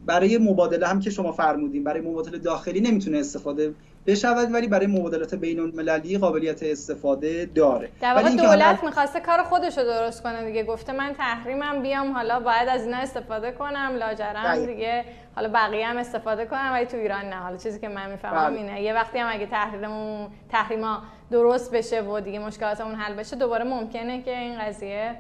برای 0.06 0.38
مبادله 0.38 0.88
هم 0.88 1.00
که 1.00 1.10
شما 1.10 1.32
فرمودین 1.32 1.84
برای 1.84 2.02
مبادله 2.02 2.38
داخلی 2.38 2.82
نمی‌تونه 2.82 3.18
استفاده 3.18 3.74
بشود 4.08 4.54
ولی 4.54 4.68
برای 4.68 4.88
مبادلات 4.88 5.36
بین 5.36 5.60
المللی 5.60 6.18
قابلیت 6.18 6.64
استفاده 6.64 7.46
داره. 7.46 7.90
در 8.02 8.14
واقع 8.14 8.36
دولت 8.36 8.84
می‌خواسته 8.84 9.20
کار 9.20 9.44
خودش 9.44 9.78
رو 9.78 9.84
درست 9.84 10.24
کنه 10.24 10.46
دیگه. 10.46 10.64
گفته 10.64 10.94
من 10.94 11.14
تحریمم 11.18 11.82
بیام 11.82 12.12
حالا 12.12 12.40
باید 12.40 12.70
از 12.70 12.86
اینا 12.86 12.98
استفاده 12.98 13.52
کنم 13.52 13.92
لاجرم 14.00 14.66
دیگه. 14.66 15.06
حالا 15.36 15.50
بقیه 15.50 15.88
هم 15.88 15.98
استفاده 15.98 16.46
کنم 16.46 16.70
ولی 16.74 16.86
تو 16.86 16.98
ایران 16.98 17.26
نه. 17.26 17.36
حالا 17.36 17.58
چیزی 17.58 17.80
که 17.80 17.88
من 17.90 18.12
می‌فهمم 18.12 18.50
بله. 18.50 18.58
اینه. 18.58 18.82
یه 18.82 18.94
وقتی 18.94 19.20
هم 19.20 19.28
اگه 19.32 19.46
تحریممون 19.46 20.28
تحریما 20.50 21.02
درست 21.32 21.72
بشه 21.72 22.02
و 22.02 22.20
دیگه 22.20 22.40
مشکلاتمون 22.40 22.96
حل 22.96 23.14
بشه 23.14 23.36
دوباره 23.36 23.64
ممکنه 23.64 24.22
که 24.22 24.38
این 24.38 24.60
قضیه 24.60 25.16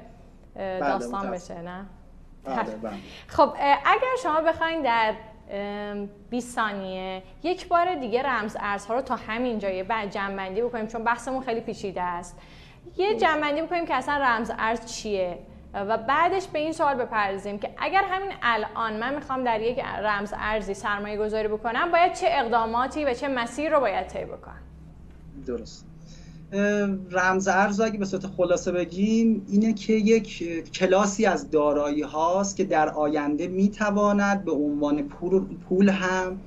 بله، 0.55 0.79
داستان 0.79 1.31
بشه 1.31 1.61
نه؟ 1.61 1.85
بله، 2.43 2.75
بله. 2.75 2.93
خب 3.27 3.53
اگر 3.85 4.15
شما 4.23 4.41
بخواین 4.41 4.81
در 4.81 5.13
20 6.29 6.55
ثانیه 6.55 7.23
یک 7.43 7.67
بار 7.67 7.95
دیگه 7.95 8.23
رمز 8.23 8.57
ارزها 8.59 8.93
رو 8.93 9.01
تا 9.01 9.15
همین 9.15 9.59
جایی 9.59 9.83
بعد 9.83 10.11
جنبندی 10.11 10.61
بکنیم 10.61 10.87
چون 10.87 11.03
بحثمون 11.03 11.43
خیلی 11.43 11.61
پیچیده 11.61 12.01
است. 12.01 12.39
یه 12.97 13.15
جنبندی 13.15 13.61
بکنیم 13.61 13.85
که 13.85 13.95
اصلا 13.95 14.17
رمز 14.17 14.51
ارز 14.57 14.85
چیه؟ 14.85 15.39
و 15.73 15.97
بعدش 15.97 16.47
به 16.47 16.59
این 16.59 16.71
سوال 16.71 16.95
بپردازیم 16.95 17.59
که 17.59 17.69
اگر 17.77 18.03
همین 18.11 18.31
الان 18.41 18.93
من 18.93 19.15
می‌خوام 19.15 19.43
در 19.43 19.61
یک 19.61 19.79
رمز 19.79 20.33
ارزی 20.37 20.73
سرمایه 20.73 21.17
گذاری 21.17 21.47
بکنم 21.47 21.91
باید 21.91 22.13
چه 22.13 22.27
اقداماتی 22.29 23.05
و 23.05 23.13
چه 23.13 23.27
مسیر 23.27 23.73
رو 23.73 23.79
باید 23.79 24.07
طی 24.07 24.25
بکنم؟ 24.25 24.61
درست. 25.47 25.90
رمز 27.11 27.47
ارز 27.47 27.79
اگه 27.79 27.97
به 27.97 28.05
صورت 28.05 28.27
خلاصه 28.27 28.71
بگیم 28.71 29.45
اینه 29.49 29.73
که 29.73 29.93
یک 29.93 30.43
کلاسی 30.73 31.25
از 31.25 31.51
دارایی 31.51 32.01
هاست 32.01 32.55
که 32.55 32.63
در 32.63 32.89
آینده 32.89 33.47
می‌تواند 33.47 34.45
به 34.45 34.51
عنوان 34.51 35.03
پول, 35.69 35.89
هم 35.89 36.39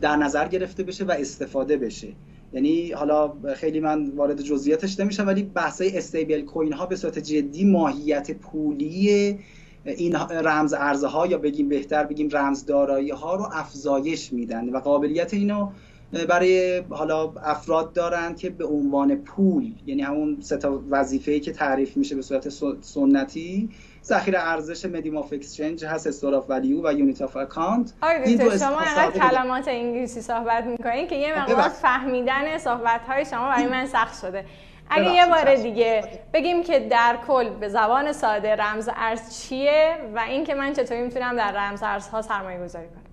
در 0.00 0.16
نظر 0.16 0.48
گرفته 0.48 0.82
بشه 0.82 1.04
و 1.04 1.10
استفاده 1.10 1.76
بشه. 1.76 2.08
یعنی 2.52 2.92
حالا 2.92 3.32
خیلی 3.54 3.80
من 3.80 4.10
وارد 4.10 4.42
جزئیاتش 4.42 5.00
نمیشم 5.00 5.26
ولی 5.26 5.42
بحثای 5.42 5.98
استیبل 5.98 6.40
کوین 6.40 6.72
ها 6.72 6.86
به 6.86 6.96
صورت 6.96 7.18
جدی 7.18 7.64
ماهیت 7.64 8.30
پولی 8.30 9.38
این 9.84 10.16
رمز 10.30 10.72
ارزها 10.72 11.26
یا 11.26 11.38
بگیم 11.38 11.68
بهتر 11.68 12.04
بگیم 12.04 12.28
رمز 12.32 12.64
دارایی 12.64 13.10
ها 13.10 13.34
رو 13.34 13.48
افزایش 13.52 14.32
میدن 14.32 14.68
و 14.68 14.78
قابلیت 14.78 15.34
اینو 15.34 15.70
برای 16.28 16.82
حالا 16.90 17.32
افراد 17.44 17.92
دارن 17.92 18.34
که 18.34 18.50
به 18.50 18.66
عنوان 18.66 19.16
پول 19.16 19.72
یعنی 19.86 20.02
همون 20.02 20.36
سه 20.40 20.56
تا 20.56 20.82
وظیفه‌ای 20.90 21.40
که 21.40 21.52
تعریف 21.52 21.96
میشه 21.96 22.16
به 22.16 22.22
صورت 22.22 22.48
سنتی 22.80 23.68
ذخیره 24.04 24.38
ارزش 24.38 24.84
medium 24.84 25.16
of 25.16 25.32
exchange 25.32 25.84
هست 25.84 26.06
store 26.06 26.34
of 26.34 26.44
value 26.48 26.88
و 26.88 26.92
unit 26.92 27.22
of 27.22 27.36
account 27.36 27.92
این 28.24 28.36
دو 28.36 28.58
شما 28.58 28.80
انقدر 28.80 29.30
کلمات 29.30 29.68
انگلیسی 29.68 30.20
صحبت 30.20 30.64
می‌کنین 30.64 31.06
که 31.06 31.16
یه 31.16 31.40
مقدار 31.40 31.68
فهمیدن 31.68 32.58
صحبت 32.58 33.00
های 33.08 33.24
شما 33.24 33.48
برای 33.48 33.66
من 33.66 33.86
سخت 33.86 34.20
شده. 34.20 34.44
اگه 34.90 35.14
یه 35.14 35.26
بار 35.26 35.54
دیگه 35.54 36.04
بگیم 36.32 36.62
که 36.62 36.88
در 36.90 37.18
کل 37.26 37.50
به 37.50 37.68
زبان 37.68 38.12
ساده 38.12 38.56
رمز 38.56 38.88
ارز 38.96 39.38
چیه 39.38 39.96
و 40.14 40.18
اینکه 40.18 40.54
من 40.54 40.72
چطوری 40.72 41.02
می‌تونم 41.02 41.36
در 41.36 41.52
رمز 41.52 41.82
ارزها 41.82 42.22
سرمایه 42.22 42.64
گذاری 42.64 42.86
کنم. 42.86 43.09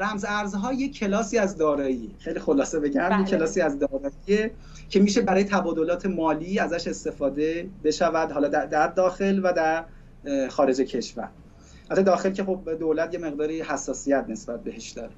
رمز 0.00 0.24
ارزها 0.28 0.72
یک 0.72 0.98
کلاسی 0.98 1.38
از 1.38 1.56
دارایی. 1.56 2.14
خیلی 2.18 2.38
خلاصه 2.38 2.80
بگم 2.80 3.08
بله. 3.08 3.24
کلاسی 3.24 3.60
از 3.60 3.78
دارایی 3.78 4.50
که 4.88 5.00
میشه 5.00 5.20
برای 5.20 5.44
تبادلات 5.44 6.06
مالی 6.06 6.58
ازش 6.58 6.88
استفاده 6.88 7.68
بشود 7.84 8.32
حالا 8.32 8.48
در 8.48 8.86
داخل 8.86 9.40
و 9.44 9.52
در 9.52 9.84
خارج 10.48 10.80
کشور. 10.80 11.28
حتی 11.90 12.02
داخل 12.02 12.30
که 12.30 12.44
خب 12.44 12.70
دولت 12.80 13.14
یه 13.14 13.20
مقداری 13.20 13.62
حساسیت 13.62 14.24
نسبت 14.28 14.64
بهش 14.64 14.90
داره. 14.90 15.12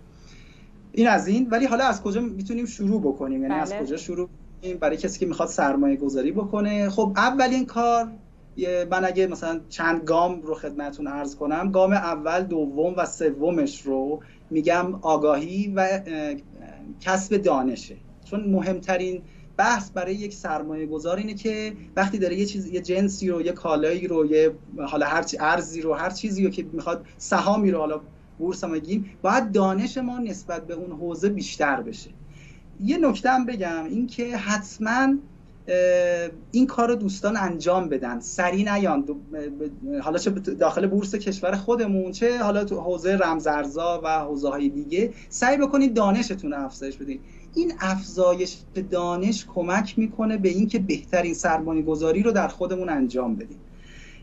این 0.93 1.09
از 1.09 1.27
این. 1.27 1.49
ولی 1.51 1.67
حالا 1.67 1.85
از 1.85 2.03
کجا 2.03 2.21
می‌تونیم 2.21 2.67
شروع 2.67 3.01
بکنیم؟ 3.01 3.43
یعنی 3.43 3.55
از 3.55 3.73
بله. 3.73 3.83
کجا 3.83 3.97
شروع 3.97 4.29
کنیم؟ 4.63 4.79
برای 4.79 4.97
کسی 4.97 5.21
که 5.21 5.27
می‌خواد 5.27 5.49
سرمایه 5.49 5.97
گذاری 5.97 6.33
بکنه. 6.33 6.89
خب 6.89 7.13
اولین 7.17 7.67
کار 7.67 8.09
من 8.91 9.05
اگه 9.05 9.27
مثلا 9.27 9.61
چند 9.69 10.05
گام 10.05 10.43
رو 10.43 10.55
خدمتون 10.55 11.07
عرض 11.07 11.37
کنم 11.37 11.71
گام 11.71 11.93
اول 11.93 12.43
دوم 12.43 12.95
و 12.97 13.07
سومش 13.07 13.83
رو 13.83 14.23
میگم 14.53 14.95
آگاهی 14.95 15.73
و 15.77 16.01
کسب 17.01 17.37
دانشه. 17.37 17.97
چون 18.25 18.45
مهمترین 18.45 19.23
بحث 19.57 19.91
برای 19.91 20.15
یک 20.15 20.35
سرمایه 20.35 20.87
گذار 20.87 21.17
اینه 21.17 21.35
که 21.35 21.73
وقتی 21.97 22.19
داره 22.19 22.37
یه 22.37 22.47
چیز 22.47 22.67
یه 22.67 22.81
جنسی 22.81 23.29
رو 23.29 23.43
یه 23.43 23.53
کالایی 23.53 24.07
رو 24.07 24.27
یه 24.27 24.53
حالا 24.89 25.07
هر 25.07 25.25
ارزی 25.41 25.81
رو 25.81 25.95
هر 25.95 26.11
چیزی 26.11 26.45
رو 26.45 26.51
که 26.51 26.67
می‌خواد 26.73 27.07
سهامی 27.19 27.71
رو 27.71 27.79
حالا 27.79 28.01
بورس 28.39 28.65
هم 28.65 28.81
باید 29.23 29.53
دانش 29.53 29.99
ما 29.99 30.19
نسبت 30.19 30.67
به 30.67 30.75
اون 30.75 30.91
حوزه 30.91 31.29
بیشتر 31.29 31.83
بشه. 31.83 32.11
یه 32.81 32.99
نکته 32.99 33.31
هم 33.31 33.47
بگم 33.47 33.85
این 33.85 34.07
که 34.07 34.37
حتما 34.37 35.15
این 36.51 36.67
کار 36.67 36.89
رو 36.89 36.95
دوستان 36.95 37.37
انجام 37.37 37.89
بدن. 37.89 38.21
سری 38.21 38.65
نیان. 38.65 39.05
حالا 40.03 40.19
چه 40.19 40.31
داخل 40.31 40.87
بورس 40.87 41.15
کشور 41.15 41.57
خودمون 41.57 42.13
چه 42.13 42.39
حالا 42.39 42.65
تو 42.65 42.81
حوزه 42.81 43.17
رمزارزا 43.17 44.01
و 44.05 44.19
حوزه 44.19 44.49
های 44.49 44.69
دیگه 44.69 45.15
سعی 45.29 45.57
بکنید 45.57 45.95
دانشتون 45.95 46.55
افزایش 46.55 46.97
بدید 46.97 47.21
این 47.55 47.73
افزایش 47.81 48.57
دانش 48.91 49.47
کمک 49.55 49.99
می‌کنه 49.99 50.37
به 50.37 50.49
اینکه 50.49 50.79
بهترین 50.79 51.35
سرمایه 51.35 51.83
گذاری 51.83 52.23
رو 52.23 52.33
در 52.33 52.49
خودمون 52.49 52.89
انجام 52.89 53.37
بدیم. 53.37 53.59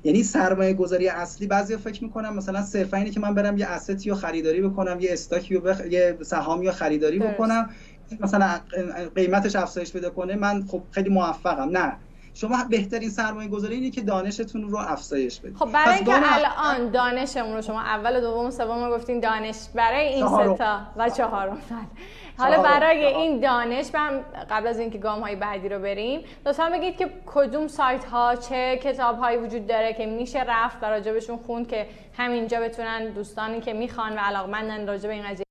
یعنی 0.04 0.24
سرمایه 0.24 0.74
گذاری 0.74 1.08
اصلی 1.08 1.48
بعضی 1.48 1.78
فکر 1.78 2.04
می‌کنم 2.04 2.36
مثلا 2.36 2.62
صرفا 2.62 2.98
اینه 2.98 3.10
که 3.10 3.20
من 3.20 3.34
برم 3.34 3.58
یه 3.58 3.66
استی 3.66 4.10
رو 4.10 4.16
خریداری 4.16 4.62
بکنم 4.62 5.00
یه 5.00 5.14
استاکی 5.14 5.56
رو 5.56 5.62
بخ... 5.62 5.82
یه 5.92 6.18
سهامی 6.22 6.66
رو 6.66 6.72
خریداری 6.72 7.20
بکنم. 7.20 7.70
مثلا 8.20 8.60
قیمتش 9.16 9.56
افزایش 9.56 9.94
پیدا 9.94 10.10
کنه 10.10 10.36
من 10.36 10.64
خب 10.72 10.82
خیلی 10.92 11.10
موفقم. 11.10 11.70
نه. 11.78 11.94
شما 12.34 12.58
بهترین 12.70 13.10
سرمایه 13.10 13.50
گذاری 13.50 13.76
اینه 13.76 13.90
که 13.90 14.02
دانشتون 14.02 14.70
رو 14.70 14.78
افزایش 14.78 15.40
بدید. 15.40 15.56
خب 15.56 15.72
برای 15.72 15.96
اینکه 15.96 16.12
الان 16.14 16.92
دانشمون 16.92 17.54
رو 17.56 17.62
شما 17.62 17.82
اول 17.82 18.18
و 18.18 18.22
دوم 18.22 18.46
و 18.46 18.52
سوم 18.52 18.90
گفتین 18.90 19.20
دانش 19.20 19.56
برای 19.76 20.06
این 20.08 20.28
ستا 20.28 20.80
و 20.98 21.10
چهارم. 21.10 21.58
حالا 22.38 22.62
برای 22.62 23.06
این 23.06 23.40
دانش 23.40 23.88
من 23.94 24.22
قبل 24.50 24.68
از 24.68 24.80
اینکه 24.80 24.98
گام 24.98 25.22
های 25.22 25.36
بعدی 25.36 25.70
رو 25.70 25.80
بریم 25.80 26.22
لطفا 26.46 26.70
بگید 26.70 26.98
که 26.98 27.10
کدوم 27.26 27.68
سایت 27.68 28.06
ها 28.06 28.36
چه 28.36 28.80
کتاب 28.84 29.20
هایی 29.20 29.38
وجود 29.38 29.68
داره 29.68 29.94
که 29.94 30.06
میشه 30.06 30.44
رفت 30.48 30.78
و 30.82 30.86
راجبشون 30.86 31.38
خوند 31.38 31.68
که 31.68 31.86
همینجا 32.18 32.60
بتونن 32.60 33.10
دوستانی 33.10 33.62
که 33.62 33.74
می‌خوان 33.74 34.14
و 34.14 34.20
علاقمندن 34.20 34.88
راجب 34.88 35.10
این 35.10 35.24
قضیه 35.24 35.46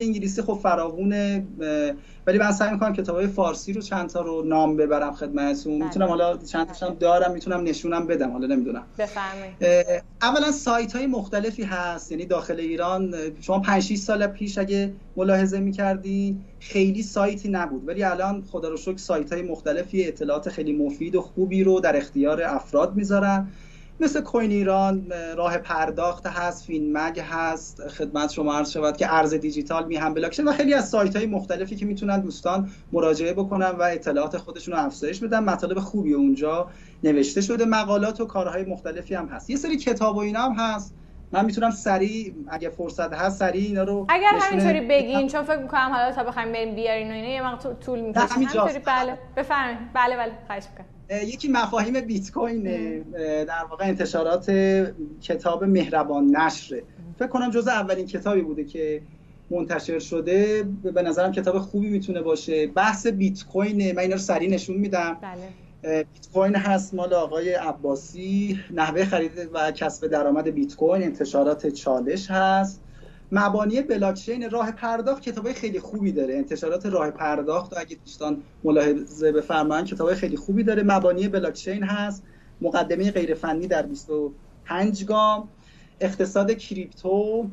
انگلیسی 0.00 0.42
خب 0.42 0.58
فراوونه 0.62 1.46
ولی 2.26 2.38
من 2.38 2.52
سعی 2.52 2.72
می‌کنم 2.72 2.92
کتابای 2.92 3.26
فارسی 3.26 3.72
رو 3.72 3.80
چند 3.80 4.08
تا 4.08 4.20
رو 4.20 4.42
نام 4.44 4.76
ببرم 4.76 5.12
خدمتتون. 5.12 5.78
بله. 5.78 5.84
می‌تونم 5.84 6.08
حالا 6.08 6.36
چند 6.36 6.66
تاشم 6.66 6.96
دارم 7.00 7.32
می‌تونم 7.32 7.62
نشونم 7.62 8.06
بدم 8.06 8.30
حالا 8.30 8.46
نمی‌دونم. 8.46 8.86
بفرمایید. 8.98 9.54
اولا 10.22 10.52
سایت 10.52 10.96
های 10.96 11.06
مختلفی 11.06 11.62
هست 11.62 12.12
یعنی 12.12 12.26
داخل 12.26 12.60
ایران 12.60 13.14
شما 13.40 13.58
5 13.58 13.82
6 13.82 13.96
سال 13.96 14.26
پیش 14.26 14.58
اگه 14.58 14.92
ملاحظه 15.16 15.60
می‌کردی 15.60 16.38
خیلی 16.60 17.02
سایتی 17.02 17.48
نبود. 17.48 17.88
ولی 17.88 18.02
الان 18.02 18.44
خدا 18.52 18.68
رو 18.68 18.76
شکر 18.76 18.96
سایت 18.96 19.32
های 19.32 19.42
مختلفی 19.42 20.08
اطلاعات 20.08 20.48
خیلی 20.48 20.72
مفید 20.72 21.14
و 21.14 21.20
خوبی 21.20 21.64
رو 21.64 21.80
در 21.80 21.96
اختیار 21.96 22.42
افراد 22.42 22.96
می‌ذارن. 22.96 23.48
مثل 24.00 24.20
کوین 24.20 24.50
ایران 24.50 25.12
راه 25.36 25.58
پرداخت 25.58 26.26
هست 26.26 26.64
فین 26.64 26.98
مگ 26.98 27.20
هست 27.20 27.88
خدمت 27.88 28.32
شما 28.32 28.54
عرض 28.54 28.70
شود 28.70 28.96
که 28.96 29.14
ارز 29.14 29.34
دیجیتال 29.34 29.86
می 29.86 29.96
هم 29.96 30.14
بلاکچین 30.14 30.48
و 30.48 30.52
خیلی 30.52 30.74
از 30.74 30.88
سایت 30.88 31.16
های 31.16 31.26
مختلفی 31.26 31.76
که 31.76 31.86
می‌تونن 31.86 32.20
دوستان 32.20 32.70
مراجعه 32.92 33.32
بکنن 33.32 33.70
و 33.70 33.82
اطلاعات 33.82 34.36
خودشون 34.36 34.74
رو 34.74 34.84
افزایش 34.84 35.20
بدن. 35.20 35.38
مطالب 35.44 35.78
خوبی 35.78 36.14
اونجا 36.14 36.70
نوشته 37.02 37.40
شده. 37.40 37.64
مقالات 37.64 38.20
و 38.20 38.26
کارهای 38.26 38.64
مختلفی 38.64 39.14
هم 39.14 39.26
هست. 39.26 39.50
یه 39.50 39.56
سری 39.56 39.76
کتاب 39.76 40.16
و 40.16 40.18
اینا 40.18 40.40
هم 40.40 40.52
هست. 40.52 40.94
من 41.32 41.44
می‌تونم 41.44 41.70
سریع 41.70 42.34
اگه 42.48 42.68
فرصت 42.68 43.12
هست 43.12 43.38
سریع 43.38 43.66
اینا 43.66 43.82
رو 43.82 44.06
اگر 44.08 44.32
همینطوری 44.40 44.80
بگین 44.80 45.28
چون 45.28 45.42
فکر 45.42 45.58
می‌کنم 45.58 45.90
حالا 45.92 46.12
تا 46.12 46.24
بخوایم 46.24 46.52
بریم 46.52 46.74
بیارین 46.74 47.10
و 47.10 47.14
اینا 47.14 47.28
یه 47.28 47.46
مقطع 47.46 47.72
طول 47.72 48.00
می‌کشه. 48.00 48.26
همینطوری 48.34 48.78
بله. 48.78 49.18
بفرمایید. 49.36 49.78
بله 49.94 50.16
بله. 50.16 50.32
خواهش 50.46 50.64
می‌کنم. 50.70 50.97
یکی 51.10 51.48
مفاهیم 51.48 52.00
بیت 52.00 52.30
کوین 52.30 52.62
در 53.44 53.64
واقع 53.70 53.84
انتشارات 53.84 54.50
کتاب 55.22 55.64
مهربان 55.64 56.36
نشره 56.36 56.82
فکر 57.18 57.28
کنم 57.28 57.50
جز 57.50 57.68
اولین 57.68 58.06
کتابی 58.06 58.40
بوده 58.40 58.64
که 58.64 59.02
منتشر 59.50 59.98
شده. 59.98 60.62
به 60.82 61.02
نظرم 61.02 61.32
کتاب 61.32 61.58
خوبی 61.58 61.90
می‌تونه 61.90 62.22
باشه. 62.22 62.66
بحث 62.66 63.06
بیت 63.06 63.44
کوین 63.44 63.92
من 63.92 63.98
اینا 63.98 64.14
رو 64.14 64.20
سریع 64.20 64.50
نشون 64.50 64.76
میدم. 64.76 65.16
بله. 65.22 66.04
بیت 66.12 66.28
کوین 66.32 66.54
هست. 66.54 66.94
مال 66.94 67.14
آقای 67.14 67.54
عباسی. 67.54 68.60
نحوه 68.70 69.04
خرید 69.04 69.32
و 69.52 69.70
کسب 69.70 70.06
درآمد 70.06 70.48
بیت 70.48 70.76
کوین 70.76 71.02
انتشارات 71.02 71.66
چالش 71.66 72.30
هست. 72.30 72.82
مبانی 73.32 73.82
بلاکچین 73.82 74.50
راه 74.50 74.72
پرداخت 74.72 75.22
کتابای 75.22 75.54
خیلی 75.54 75.80
خوبی 75.80 76.12
داره. 76.12 76.34
انتشارات 76.34 76.86
راه 76.86 77.10
پرداخت 77.10 77.78
اگه 77.78 77.96
دوستان 78.04 78.42
ملاحظه 78.64 79.32
بفرمایید 79.32 79.86
کتابای 79.86 80.14
خیلی 80.14 80.36
خوبی 80.36 80.62
داره. 80.62 80.82
مبانی 80.82 81.28
بلاکچین 81.28 81.82
هست. 81.82 82.22
مقدمه 82.60 83.10
غیر 83.10 83.34
فنی 83.34 83.66
در 83.66 83.82
25 83.82 85.04
گام. 85.04 85.48
اقتصاد 86.00 86.52
کریپتو 86.52 87.48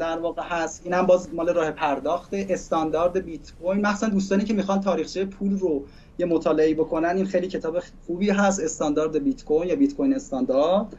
در 0.00 0.18
واقع 0.18 0.42
هست. 0.42 0.80
اینم 0.84 1.06
باز 1.06 1.34
مال 1.34 1.48
راه 1.48 1.70
پرداخت 1.70 2.34
استاندارد 2.34 3.18
بیت 3.18 3.52
کوین 3.62 3.86
مثلا 3.86 4.08
دوستانی 4.08 4.44
که 4.44 4.54
می‌خوان 4.54 4.80
تاریخچه 4.80 5.24
پول 5.24 5.58
رو 5.58 5.84
یه 6.18 6.26
مطالعه 6.26 6.74
بکنن 6.74 7.16
این 7.16 7.26
خیلی 7.26 7.48
کتاب 7.48 7.78
خوبی 8.06 8.30
هست. 8.30 8.60
استاندارد 8.60 9.24
بیت 9.24 9.44
کوین 9.44 9.68
یا 9.68 9.76
بیت 9.76 9.94
کوین 9.94 10.14
استاندارد. 10.14 10.96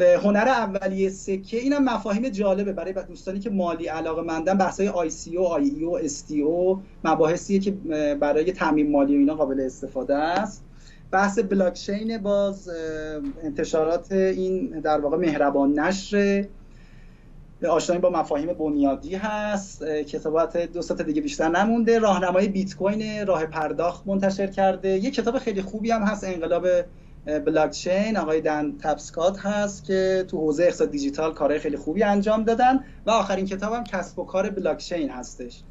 هنر 0.00 0.48
اولیه 0.48 1.10
سکه. 1.10 1.58
اینم 1.58 1.84
مفاهیم 1.84 2.28
جالبه 2.28 2.72
برای 2.72 2.94
دوستانی 3.08 3.40
که 3.40 3.50
مالی 3.50 3.86
علاقه 3.86 4.22
مندن 4.22 4.58
بحثای 4.58 4.88
ICO 4.88 5.46
IEO 5.46 5.98
STO 5.98 6.82
مباحثیه 7.04 7.58
که 7.58 7.70
برای 8.20 8.52
تامین 8.52 8.90
مالی 8.90 9.16
و 9.16 9.18
اینا 9.18 9.34
قابل 9.34 9.60
استفاده 9.60 10.14
است. 10.14 10.64
بحث 11.10 11.38
بلاکچین 11.38 12.18
باز 12.18 12.70
انتشارات 13.42 14.12
این 14.12 14.80
در 14.80 15.00
واقع 15.00 15.16
مهربان 15.16 15.78
نشر 15.78 16.46
آشنایی 17.68 18.02
با 18.02 18.10
مفاهیم 18.10 18.52
بنیادی 18.52 19.14
هست 19.14 19.84
کتابات 19.84 20.56
دو 20.56 20.82
سطح 20.82 21.02
دیگه 21.02 21.20
بیشتر 21.20 21.48
نمونده. 21.48 21.98
راهنمای 21.98 22.48
بیت 22.48 22.76
کوین 22.76 23.26
راه 23.26 23.46
پرداخت 23.46 24.06
منتشر 24.06 24.46
کرده. 24.46 24.88
یه 24.88 25.10
کتاب 25.10 25.38
خیلی 25.38 25.62
خوبی 25.62 25.90
هم 25.90 26.02
هست 26.02 26.24
انقلاب 26.24 26.66
بلاکچین 27.28 28.16
آقای 28.16 28.40
دن 28.40 28.78
تپسکات 28.78 29.38
هست 29.38 29.84
که 29.84 30.24
تو 30.28 30.36
حوزه 30.36 30.64
اقتصاد 30.64 30.90
دیجیتال 30.90 31.34
کارهای 31.34 31.60
خیلی 31.60 31.76
خوبی 31.76 32.02
انجام 32.02 32.44
دادن 32.44 32.84
و 33.06 33.10
آخرین 33.10 33.46
کتابم 33.46 33.84
کسب 33.84 34.18
و 34.18 34.24
کار 34.24 34.50
بلاکچین 34.50 35.10
هستش. 35.10 35.62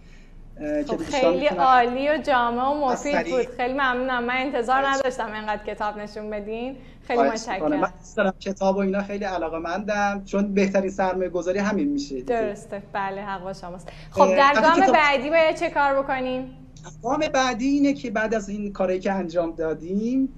خب 0.87 0.97
خیلی 0.97 1.47
عالی 1.47 2.09
و 2.09 2.17
جامع 2.17 2.63
و 2.63 2.91
مفید 2.91 3.27
بود. 3.27 3.45
خیلی 3.57 3.73
ممنونم. 3.73 4.23
من 4.23 4.37
انتظار 4.37 4.87
نداشتم 4.87 5.33
اینقدر 5.33 5.63
کتاب 5.63 5.97
نشون 5.97 6.29
بدین. 6.29 6.75
خیلی 7.07 7.21
متشکرم. 7.21 7.79
من 7.79 7.89
دارم 8.17 8.33
کتاب 8.39 8.75
و 8.75 8.79
اینا 8.79 9.03
خیلی 9.03 9.25
علاقه 9.25 9.57
مندم 9.57 10.23
چون 10.25 10.53
بهترین 10.53 10.89
سرمایه 10.89 11.29
گذاری 11.29 11.59
همین 11.59 11.87
میشه 11.87 12.21
درسته. 12.21 12.83
بله 12.93 13.21
حق 13.21 13.43
با 13.43 13.53
شماست. 13.53 13.89
خب 14.11 14.35
در 14.35 14.53
گام 14.61 14.91
بعدی 14.91 15.29
باید 15.29 15.55
چه 15.55 15.69
کار 15.69 16.03
بکنیم؟ 16.03 16.57
گام 17.03 17.19
بعدی 17.33 17.67
اینه 17.67 17.93
که 17.93 18.11
بعد 18.11 18.33
از 18.33 18.49
این 18.49 18.73
کاری 18.73 18.99
که 18.99 19.11
انجام 19.11 19.51
دادیم 19.51 20.29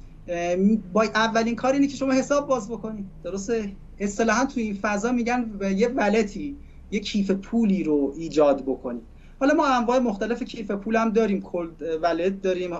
با 0.94 1.04
اولین 1.04 1.56
کار 1.56 1.74
اینه 1.74 1.88
که 1.88 1.98
شما 1.98 2.12
حساب 2.12 2.48
باز 2.48 2.70
بکنید 2.70 3.06
درسته؟ 3.24 3.72
اصطلاحا 4.00 4.46
تو 4.46 4.60
این 4.60 4.78
فضا 4.82 5.12
میگن 5.12 5.52
یه 5.76 5.88
wallet 5.88 6.48
ی 6.48 6.58
یه 6.92 7.00
کیف 7.00 7.32
پولی 7.32 7.84
رو 7.84 8.14
ایجاد 8.18 8.62
بکنید 8.62 9.04
حالا 9.40 9.54
ما 9.54 9.68
انواع 9.68 10.00
مختلف 10.00 10.44
کیف 10.44 10.72
پول 10.72 10.96
هم 10.96 11.10
داریم. 11.10 11.42
cold 11.42 11.82
wallet 12.02 12.42
داریم 12.42 12.72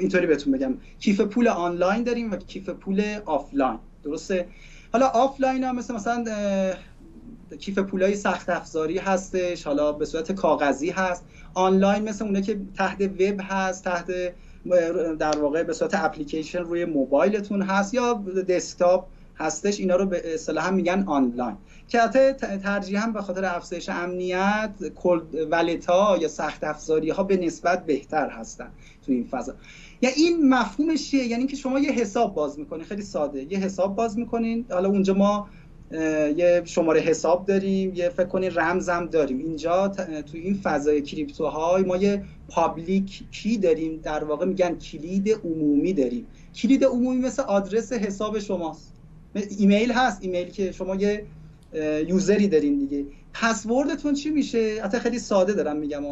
اینطوری 0.00 0.26
بهتون 0.26 0.52
بگم. 0.52 0.74
کیف 1.00 1.20
پول 1.20 1.48
آنلاین 1.48 2.02
داریم 2.02 2.32
و 2.32 2.36
کیف 2.36 2.68
پول 2.68 3.18
آفلاین. 3.26 3.78
درسته؟ 4.04 4.46
حالا 4.92 5.06
آفلاین 5.06 5.64
ها 5.64 5.72
مثل 5.72 5.94
مثلا 5.94 6.24
کیف 7.58 7.78
پولای 7.78 8.16
سخت 8.16 8.50
افزاری 8.50 8.98
هستش. 8.98 9.64
حالا 9.66 9.92
به 9.92 10.04
صورت 10.04 10.32
کاغذی 10.32 10.90
هست. 10.90 11.24
آنلاین 11.54 12.08
مثل 12.08 12.24
اونه 12.24 12.42
که 12.42 12.60
تحت 12.76 13.00
وب 13.00 13.40
هست 13.40 13.84
تحت 13.84 14.12
در 15.18 15.38
واقع 15.38 15.62
به 15.62 15.72
صورت 15.72 15.94
اپلیکیشن 15.94 16.58
روی 16.58 16.84
موبایلتون 16.84 17.62
هست 17.62 17.94
یا 17.94 18.14
desktop 18.48 19.06
هستش 19.36 19.80
اینا 19.80 19.96
رو 19.96 20.06
به 20.06 20.34
اصطلاح 20.34 20.70
میگن 20.70 21.04
آنلاین. 21.06 21.56
که 21.88 21.98
ترجیحاً 22.62 23.06
به 23.06 23.22
خاطر 23.22 23.44
افزایش 23.44 23.88
امنیت 23.88 24.70
wallet 25.50 26.07
ا 26.07 26.16
یا 26.20 26.28
سخت 26.28 26.64
افزاری 26.64 27.10
ها 27.10 27.22
به 27.22 27.36
نسبت 27.36 27.86
بهتر 27.86 28.28
هستن 28.30 28.70
تو 29.06 29.12
این 29.12 29.28
فضا. 29.30 29.54
یا 30.02 30.10
این 30.16 30.48
مفهومش 30.48 31.10
چیه؟ 31.10 31.24
یعنی 31.24 31.46
که 31.46 31.56
شما 31.56 31.78
یه 31.78 31.92
حساب 31.92 32.34
باز 32.34 32.58
می‌کنین. 32.58 32.84
خیلی 32.84 33.02
ساده. 33.02 33.52
یه 33.52 33.58
حساب 33.58 33.96
باز 33.96 34.18
می‌کنین. 34.18 34.64
حالا 34.70 34.88
اونجا 34.88 35.14
ما 35.14 35.48
یه 36.36 36.62
شماره 36.64 37.00
حساب 37.00 37.46
داریم 37.46 37.94
یه 37.94 38.08
فکر 38.08 38.26
کنین 38.26 38.50
رمزم 38.54 39.06
داریم. 39.06 39.38
اینجا 39.38 39.88
تو 39.88 40.36
این 40.38 40.54
فضای 40.62 41.02
crypto 41.02 41.62
های 41.62 41.82
ما 41.82 41.96
یه 41.96 42.24
public 42.48 43.22
key 43.30 43.58
داریم؟ 43.58 44.00
در 44.02 44.24
واقع 44.24 44.46
میگن 44.46 44.78
کلید 44.78 45.30
عمومی 45.44 45.92
داریم. 45.92 46.26
کلید 46.54 46.84
عمومی 46.84 47.20
مثل 47.20 47.42
آدرس 47.42 47.92
حساب 47.92 48.38
شماست. 48.38 48.92
ایمیل 49.58 49.92
هست 49.92 50.22
ایمیل 50.22 50.48
که 50.50 50.72
شما 50.72 50.94
یه 50.96 51.26
یوزری 52.08 52.48
دارین 52.48 52.78
دیگه. 52.78 53.04
پسوردتون 53.32 54.14
چی 54.14 54.30
میشه؟ 54.30 54.82
حتی 54.84 54.98
خیلی 54.98 55.18
ساده 55.18 55.52
دارم 55.52 55.76
میگم 55.76 56.02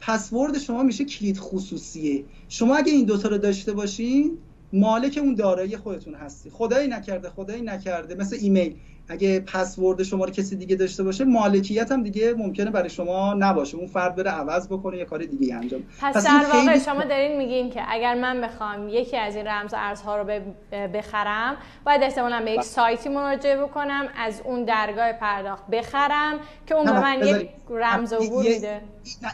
پسورد 0.00 0.58
شما 0.58 0.82
میشه 0.82 1.04
کلید 1.04 1.38
خصوصیه. 1.38 2.24
شما 2.48 2.76
اگه 2.76 2.92
این 2.92 3.04
دوتا 3.04 3.28
رو 3.28 3.38
داشته 3.38 3.72
باشین 3.72 4.38
مالک 4.72 5.18
اون 5.22 5.34
دارایی 5.34 5.76
خودتون 5.76 6.14
هستی. 6.14 6.50
خدایی 6.50 6.88
نکرده 6.88 7.28
خدایی 7.30 7.62
نکرده. 7.62 8.14
مثل 8.14 8.36
ایمیل. 8.40 8.74
اگه 9.08 9.40
پسورد 9.40 10.02
شما 10.02 10.24
رو 10.24 10.30
کسی 10.30 10.56
دیگه 10.56 10.76
داشته 10.76 11.02
باشه 11.02 11.24
مالکیت 11.24 11.92
هم 11.92 12.02
دیگه 12.02 12.34
ممکنه 12.34 12.70
برای 12.70 12.90
شما 12.90 13.34
نباشه. 13.34 13.76
اون 13.76 13.86
فرد 13.86 14.16
بره 14.16 14.30
عوض 14.30 14.68
بکنه 14.68 14.98
یه 14.98 15.04
کار 15.04 15.24
دیگه 15.24 15.54
انجام. 15.54 15.82
پس, 16.00 16.24
در 16.24 16.46
واقع 16.52 16.78
شما 16.78 17.04
دارین 17.04 17.38
میگین 17.38 17.70
که 17.70 17.82
اگر 17.88 18.14
من 18.14 18.40
بخوام 18.40 18.88
یکی 18.88 19.16
از 19.16 19.36
این 19.36 19.46
رمز 19.46 19.74
ارزها 19.76 20.22
رو 20.22 20.40
بخرم 20.94 21.56
باید 21.86 22.02
احتمالا 22.02 22.40
به 22.44 22.50
یک 22.50 22.56
بله. 22.56 22.66
سایتی 22.66 23.08
مراجعه 23.08 23.56
بکنم 23.56 24.08
از 24.16 24.40
اون 24.44 24.64
درگاه 24.64 25.12
پرداخت 25.12 25.66
بخرم 25.66 26.38
که 26.66 26.74
اون 26.74 26.84
به 26.84 27.00
من 27.00 27.26
یک 27.26 27.48
رمز 27.70 28.12
عبور 28.12 28.44
میده. 28.44 28.80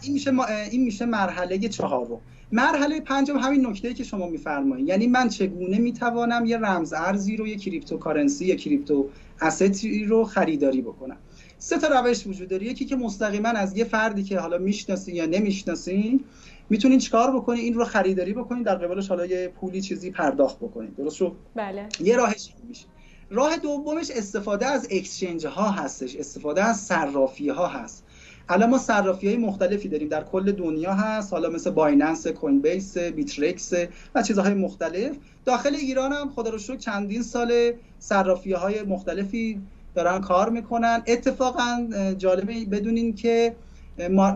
این 0.02 0.12
میشه 0.12 0.30
این 0.70 0.84
میشه 0.84 1.04
مرحله 1.04 1.58
چهارم. 1.58 2.20
مرحله 2.54 3.00
پنجم 3.00 3.38
همین 3.38 3.66
نکته 3.66 3.94
که 3.94 4.04
شما 4.04 4.26
میفرمایید. 4.26 4.88
یعنی 4.88 5.06
من 5.06 5.28
چگونه 5.28 5.78
می‌توانم 5.78 6.46
یه 6.46 6.58
رمز 6.58 6.92
ارزی 6.92 7.36
رو 7.36 7.46
یه 7.46 7.56
cryptocurrency 7.56 8.46
یه 8.46 8.56
crypto 8.56 9.08
asset 9.42 9.94
ی 9.94 10.04
رو 10.04 10.24
خریداری 10.24 10.82
بکنم. 10.82 11.16
سه 11.58 11.78
تا 11.78 12.00
روش 12.00 12.26
وجود 12.26 12.48
داره. 12.48 12.66
یکی 12.66 12.84
که 12.84 12.96
مستقیما 12.96 13.48
از 13.48 13.76
یه 13.76 13.84
فردی 13.84 14.22
که 14.22 14.38
حالا 14.38 14.58
می‌شناسین 14.58 15.14
یا 15.14 15.26
نمی‌شناسین 15.26 16.24
می‌تونین 16.70 16.98
چیکار 16.98 17.36
بکنین؟ 17.36 17.60
این 17.60 17.74
رو 17.74 17.84
خریداری 17.84 18.32
بکنین. 18.32 18.62
در 18.62 18.74
قبالش 18.74 19.08
حالا 19.08 19.26
یه 19.26 19.48
پولی 19.48 19.80
چیزی 19.80 20.10
پرداخت 20.10 20.56
بکنین. 20.56 20.90
درست 20.90 21.16
شد؟ 21.16 21.32
بله. 21.54 21.88
یه 22.00 22.16
راهش 22.16 22.52
میشه. 22.68 22.86
راه 23.30 23.56
دومش 23.56 24.10
استفاده 24.10 24.66
از 24.66 24.88
exchange 24.90 25.46
ها 25.46 25.70
هستش. 25.70 26.16
استفاده 26.16 26.64
از 26.64 26.80
صرافی 26.80 27.48
ها 27.48 27.66
هست. 27.66 28.04
الان 28.48 28.70
ما 28.70 28.78
صرافی 28.78 29.28
های 29.28 29.36
مختلفی 29.36 29.88
داریم. 29.88 30.08
در 30.08 30.24
کل 30.24 30.52
دنیا 30.52 30.94
هست. 30.94 31.32
حالا 31.32 31.50
مثل 31.50 31.70
Binance 31.70 32.26
Coinbase 32.26 32.98
Bittrex 32.98 33.72
و 34.14 34.22
چیزهای 34.22 34.54
مختلف. 34.54 35.16
داخل 35.44 35.74
ایران 35.74 36.12
هم 36.12 36.30
خدا 36.30 36.50
رو 36.50 36.58
شکر 36.58 36.76
چندین 36.76 37.22
سال 37.22 37.72
صرافی 37.98 38.52
های 38.52 38.82
مختلفی 38.82 39.60
دارن 39.94 40.20
کار 40.20 40.50
می‌کنن. 40.50 41.02
اتفاقا 41.06 41.88
جالبه 42.18 42.64
بدونین 42.64 43.14
که 43.14 43.54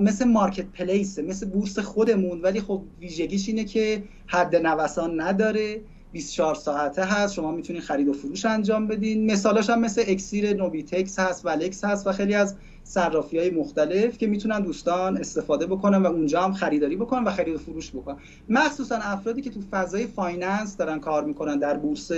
مثل 0.00 0.24
marketplace 0.24 1.18
مثل 1.18 1.46
بورس 1.48 1.78
خودمون 1.78 2.40
ولی 2.40 2.60
خب 2.60 2.82
ویژگیش 3.00 3.48
اینه 3.48 3.64
که 3.64 4.02
حد 4.26 4.56
نوسان 4.56 5.20
نداره. 5.20 5.80
24 6.16 6.54
ساعته 6.54 7.04
هست 7.04 7.34
شما 7.34 7.52
می‌تونید 7.52 7.82
خرید 7.82 8.08
و 8.08 8.12
فروش 8.12 8.44
انجام 8.44 8.86
بدین. 8.86 9.32
مثالاش 9.32 9.70
هم 9.70 9.80
مثل 9.80 10.02
اکسیر 10.06 10.56
نوبیتکس 10.56 11.18
هست 11.18 11.46
والکس 11.46 11.84
هست 11.84 12.06
و 12.06 12.12
خیلی 12.12 12.34
از 12.34 12.56
صرافی 12.84 13.38
های 13.38 13.50
مختلف 13.50 14.18
که 14.18 14.26
می‌تونن 14.26 14.60
دوستان 14.60 15.16
استفاده 15.16 15.66
بکنن 15.66 16.02
و 16.02 16.06
اونجا 16.06 16.42
هم 16.42 16.52
خریداری 16.52 16.96
بکنن 16.96 17.24
و 17.24 17.30
خرید 17.30 17.54
و 17.54 17.58
فروش 17.58 17.90
بکنن. 17.90 18.16
مخصوصا 18.48 18.96
افرادی 18.96 19.42
که 19.42 19.50
تو 19.50 19.60
فضای 19.70 20.06
finance 20.06 20.76
دارن 20.76 21.00
کار 21.00 21.24
می‌کنن 21.24 21.58
در 21.58 21.76
بورس 21.76 22.10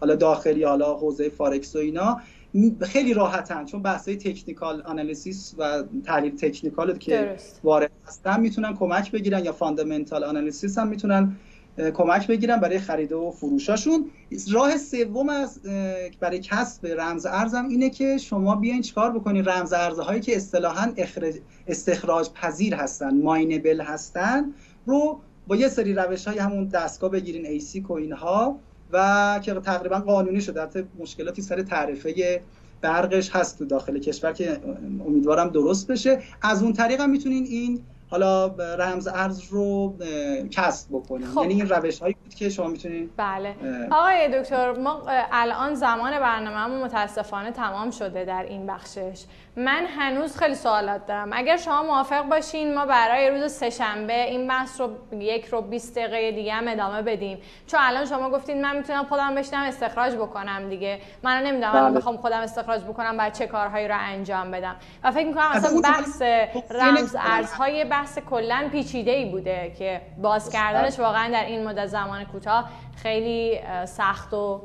حالا 0.00 0.14
داخلی 0.14 0.62
حالا 0.62 0.94
حوزه 0.94 1.28
فارکس 1.28 1.76
و 1.76 1.78
اینا 1.78 2.20
خیلی 2.80 3.14
راحتن. 3.14 3.64
چون 3.64 3.82
بحث 3.82 4.08
technical 4.08 4.82
analysis 4.82 5.54
و 5.58 5.82
تحلیل 6.04 6.36
تکنیکال 6.36 6.98
که 6.98 7.36
وارد 7.64 7.90
هستن 8.06 8.40
می‌تونن 8.40 8.74
کمک 8.74 9.12
بگیرن 9.12 9.44
یا 9.44 9.52
fundamental 9.52 10.24
analysis 10.24 10.78
هم 10.78 10.88
می‌تونن 10.88 11.36
کمک 11.94 12.26
بگیرن 12.26 12.60
برای 12.60 12.78
خرید 12.78 13.12
و 13.12 13.30
فروشاشون. 13.30 14.10
راه 14.52 14.76
سوم 14.76 15.28
از 15.28 15.60
برای 16.20 16.38
کسب 16.38 16.86
رمز 16.86 17.26
ارزم 17.26 17.68
اینه 17.68 17.90
که 17.90 18.18
شما 18.18 18.56
بیاین 18.56 18.82
چیکار 18.82 19.12
بکنید 19.12 19.48
رمز 19.48 19.72
ارزهایی 19.72 20.20
که 20.20 20.36
اصطلاحا 20.36 20.92
استخراج 21.66 22.30
پذیر 22.30 22.74
هستن 22.74 23.22
mineable 23.22 23.80
هستن 23.80 24.52
رو 24.86 25.20
با 25.46 25.56
یه 25.56 25.68
سری 25.68 25.94
روش 25.94 26.28
های 26.28 26.38
همون 26.38 26.64
دستگاه 26.64 27.10
بگیرین 27.10 27.46
ASIC 27.46 27.80
coin 27.80 28.12
ها 28.12 28.58
و 28.92 29.40
که 29.42 29.54
تقریبا 29.54 29.98
قانونی 29.98 30.40
شده 30.40 30.84
مشکلاتی 30.98 31.42
سر 31.42 31.62
تعرفه 31.62 32.40
برقش 32.80 33.30
هست 33.30 33.58
تو 33.58 33.64
داخل 33.64 33.98
کشور 33.98 34.32
که 34.32 34.60
امیدوارم 35.06 35.48
درست 35.48 35.86
بشه. 35.86 36.22
از 36.42 36.62
اون 36.62 36.72
طریق 36.72 37.00
هم 37.00 37.10
می‌تونین 37.10 37.44
این 37.44 37.80
حالا 38.10 38.46
رمز 38.78 39.08
ارز 39.08 39.42
رو 39.50 39.94
کسب 40.50 40.88
بکنیم 40.90 41.26
خب. 41.26 41.40
یعنی 41.40 41.54
این 41.54 41.68
روش 41.68 41.98
هایی 41.98 42.16
بود 42.24 42.34
که 42.34 42.48
شما 42.48 42.66
می‌تونید 42.66 43.10
بله. 43.16 43.54
آقای 43.90 44.40
دکتر 44.40 44.72
ما 44.72 45.02
الان 45.32 45.74
زمان 45.74 46.20
برنامه 46.20 46.84
متاسفانه 46.84 47.50
تمام 47.50 47.90
شده 47.90 48.24
در 48.24 48.42
این 48.42 48.66
بخشش. 48.66 49.24
من 49.56 49.86
هنوز 49.98 50.36
خیلی 50.36 50.54
سوالات 50.54 51.06
دارم. 51.06 51.30
اگر 51.32 51.56
شما 51.56 51.82
موافق 51.82 52.22
باشین 52.22 52.74
ما 52.74 52.86
برای 52.86 53.30
روز 53.30 53.52
سهشنبه 53.52 54.24
این 54.24 54.48
بحث 54.48 54.80
رو 54.80 54.90
یک 55.20 55.46
رو 55.46 55.60
20 55.60 55.98
دقیقه 55.98 56.32
دیگه 56.32 56.52
هم 56.52 56.68
ادامه 56.68 57.02
بدیم. 57.02 57.38
چون 57.66 57.80
الان 57.82 58.06
شما 58.06 58.30
گفتین 58.30 58.62
من 58.62 58.76
می‌تونم 58.76 59.04
خودم 59.04 59.34
بشینم 59.34 59.62
استخراج 59.62 60.14
بکنم 60.14 60.68
دیگه. 60.68 61.00
من 61.22 61.42
نمی‌دونم 61.42 61.72
بله. 61.72 61.98
بخوام 61.98 62.16
خودم 62.16 62.40
استخراج 62.40 62.82
بکنم 62.82 63.16
بعد 63.16 63.34
چه 63.34 63.46
کارهایی 63.46 63.88
رو 63.88 63.94
انجام 63.98 64.50
بدم. 64.50 64.76
و 65.04 65.10
فکر 65.10 65.26
می‌کنم 65.26 65.50
اصلا 65.52 65.80
بحث 65.80 66.22
رمز 66.70 67.16
ارزهای 67.18 67.84
بحث 67.96 68.18
کلا 68.18 68.68
پیچیده 68.72 69.10
ای 69.10 69.30
بوده 69.30 69.74
که 69.78 70.00
باز 70.18 70.50
کردنش 70.50 71.00
واقعا 71.00 71.30
در 71.32 71.44
این 71.44 71.68
مدت 71.68 71.86
زمان 71.86 72.24
کوتاه 72.24 72.70
خیلی 72.96 73.60
سخت 73.84 74.34
و 74.34 74.62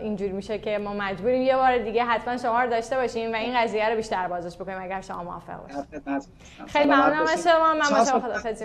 اینجوری 0.00 0.32
میشه 0.32 0.58
که 0.58 0.78
ما 0.78 0.92
مجبوریم 0.92 1.42
یه 1.42 1.56
بار 1.56 1.78
دیگه 1.78 2.04
حتما 2.04 2.36
شما 2.36 2.62
رو 2.62 2.70
داشته 2.70 2.96
باشیم 2.96 3.32
و 3.32 3.36
این 3.36 3.60
قضیه 3.60 3.88
رو 3.88 3.96
بیشتر 3.96 4.28
بازش 4.28 4.56
بکنیم 4.56 4.78
اگر 4.80 5.00
شما 5.00 5.24
موافق 5.24 5.62
باشید. 5.62 6.28
خیلی 6.66 6.90
ممنونم 6.90 7.22
از 7.22 7.44
شما. 7.44 7.74
من 7.74 7.98
با 7.98 8.04
شما 8.04 8.20
خدافظی 8.20 8.64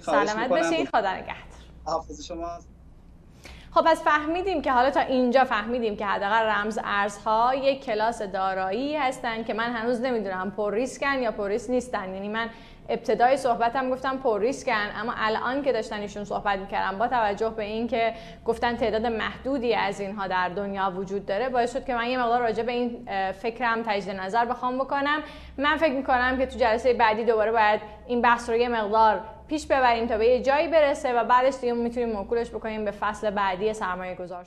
سلامت 0.00 0.48
باشین 0.48 0.86
خدا 0.86 1.12
نگهدار. 1.12 1.36
حافظ 1.84 2.24
شما 2.24 2.48
خب 3.70 3.82
پس 3.82 4.02
فهمیدیم 4.02 4.62
که 4.62 4.72
حالا 4.72 4.90
تا 4.90 5.00
اینجا 5.00 5.44
فهمیدیم 5.44 5.96
که 5.96 6.06
حداقل 6.06 6.46
رمز 6.46 6.78
ارزها 6.84 7.54
یک 7.54 7.84
کلاس 7.84 8.22
دارایی 8.22 8.96
هستن 8.96 9.44
که 9.44 9.54
من 9.54 9.72
هنوز 9.72 10.00
نمی‌دونم 10.00 10.50
پر 10.50 10.74
ریسکن 10.74 11.18
یا 11.18 11.32
پر 11.32 11.48
ریسک 11.48 11.70
نیستن. 11.70 12.14
یعنی 12.14 12.28
من 12.28 12.48
ابتدای 12.88 13.36
صحبتم 13.36 13.90
گفتم 13.90 14.16
پر 14.16 14.40
ریسکن 14.40 14.72
اما 15.00 15.12
الان 15.16 15.62
که 15.62 15.72
داشتن 15.72 16.00
ایشون 16.00 16.24
صحبت 16.24 16.58
می‌کردم 16.58 16.98
با 16.98 17.08
توجه 17.08 17.50
به 17.50 17.62
اینکه 17.62 18.14
گفتن 18.44 18.76
تعداد 18.76 19.06
محدودی 19.06 19.74
از 19.74 20.00
اینها 20.00 20.26
در 20.26 20.48
دنیا 20.48 20.92
وجود 20.96 21.26
داره 21.26 21.48
باعث 21.48 21.72
شد 21.72 21.84
که 21.84 21.94
من 21.94 22.06
یه 22.06 22.18
مقدار 22.18 22.40
راجع 22.40 22.62
به 22.62 22.72
این 22.72 23.08
فکرم 23.32 23.82
تجدید 23.86 24.16
نظر 24.16 24.44
بخوام 24.44 24.78
بکنم. 24.78 25.22
من 25.58 25.76
فکر 25.76 25.92
می‌کنم 25.92 26.38
که 26.38 26.46
تو 26.46 26.58
جلسه 26.58 26.94
بعدی 26.94 27.24
دوباره 27.24 27.52
باید 27.52 27.80
این 28.06 28.22
بحث 28.22 28.50
رو 28.50 28.56
یه 28.56 28.68
مقدار 28.68 29.20
پیش 29.48 29.66
ببریم 29.66 30.06
تا 30.06 30.18
به 30.18 30.26
یه 30.26 30.42
جایی 30.42 30.68
برسه 30.68 31.12
و 31.12 31.24
بعدش 31.24 31.54
دیگه 31.60 31.72
می‌تونیم 31.72 32.12
موکولش 32.12 32.50
بکنیم 32.50 32.84
به 32.84 32.90
فصل 32.90 33.30
بعدی 33.30 33.72
سرمایه 33.72 34.14
گذار 34.14 34.46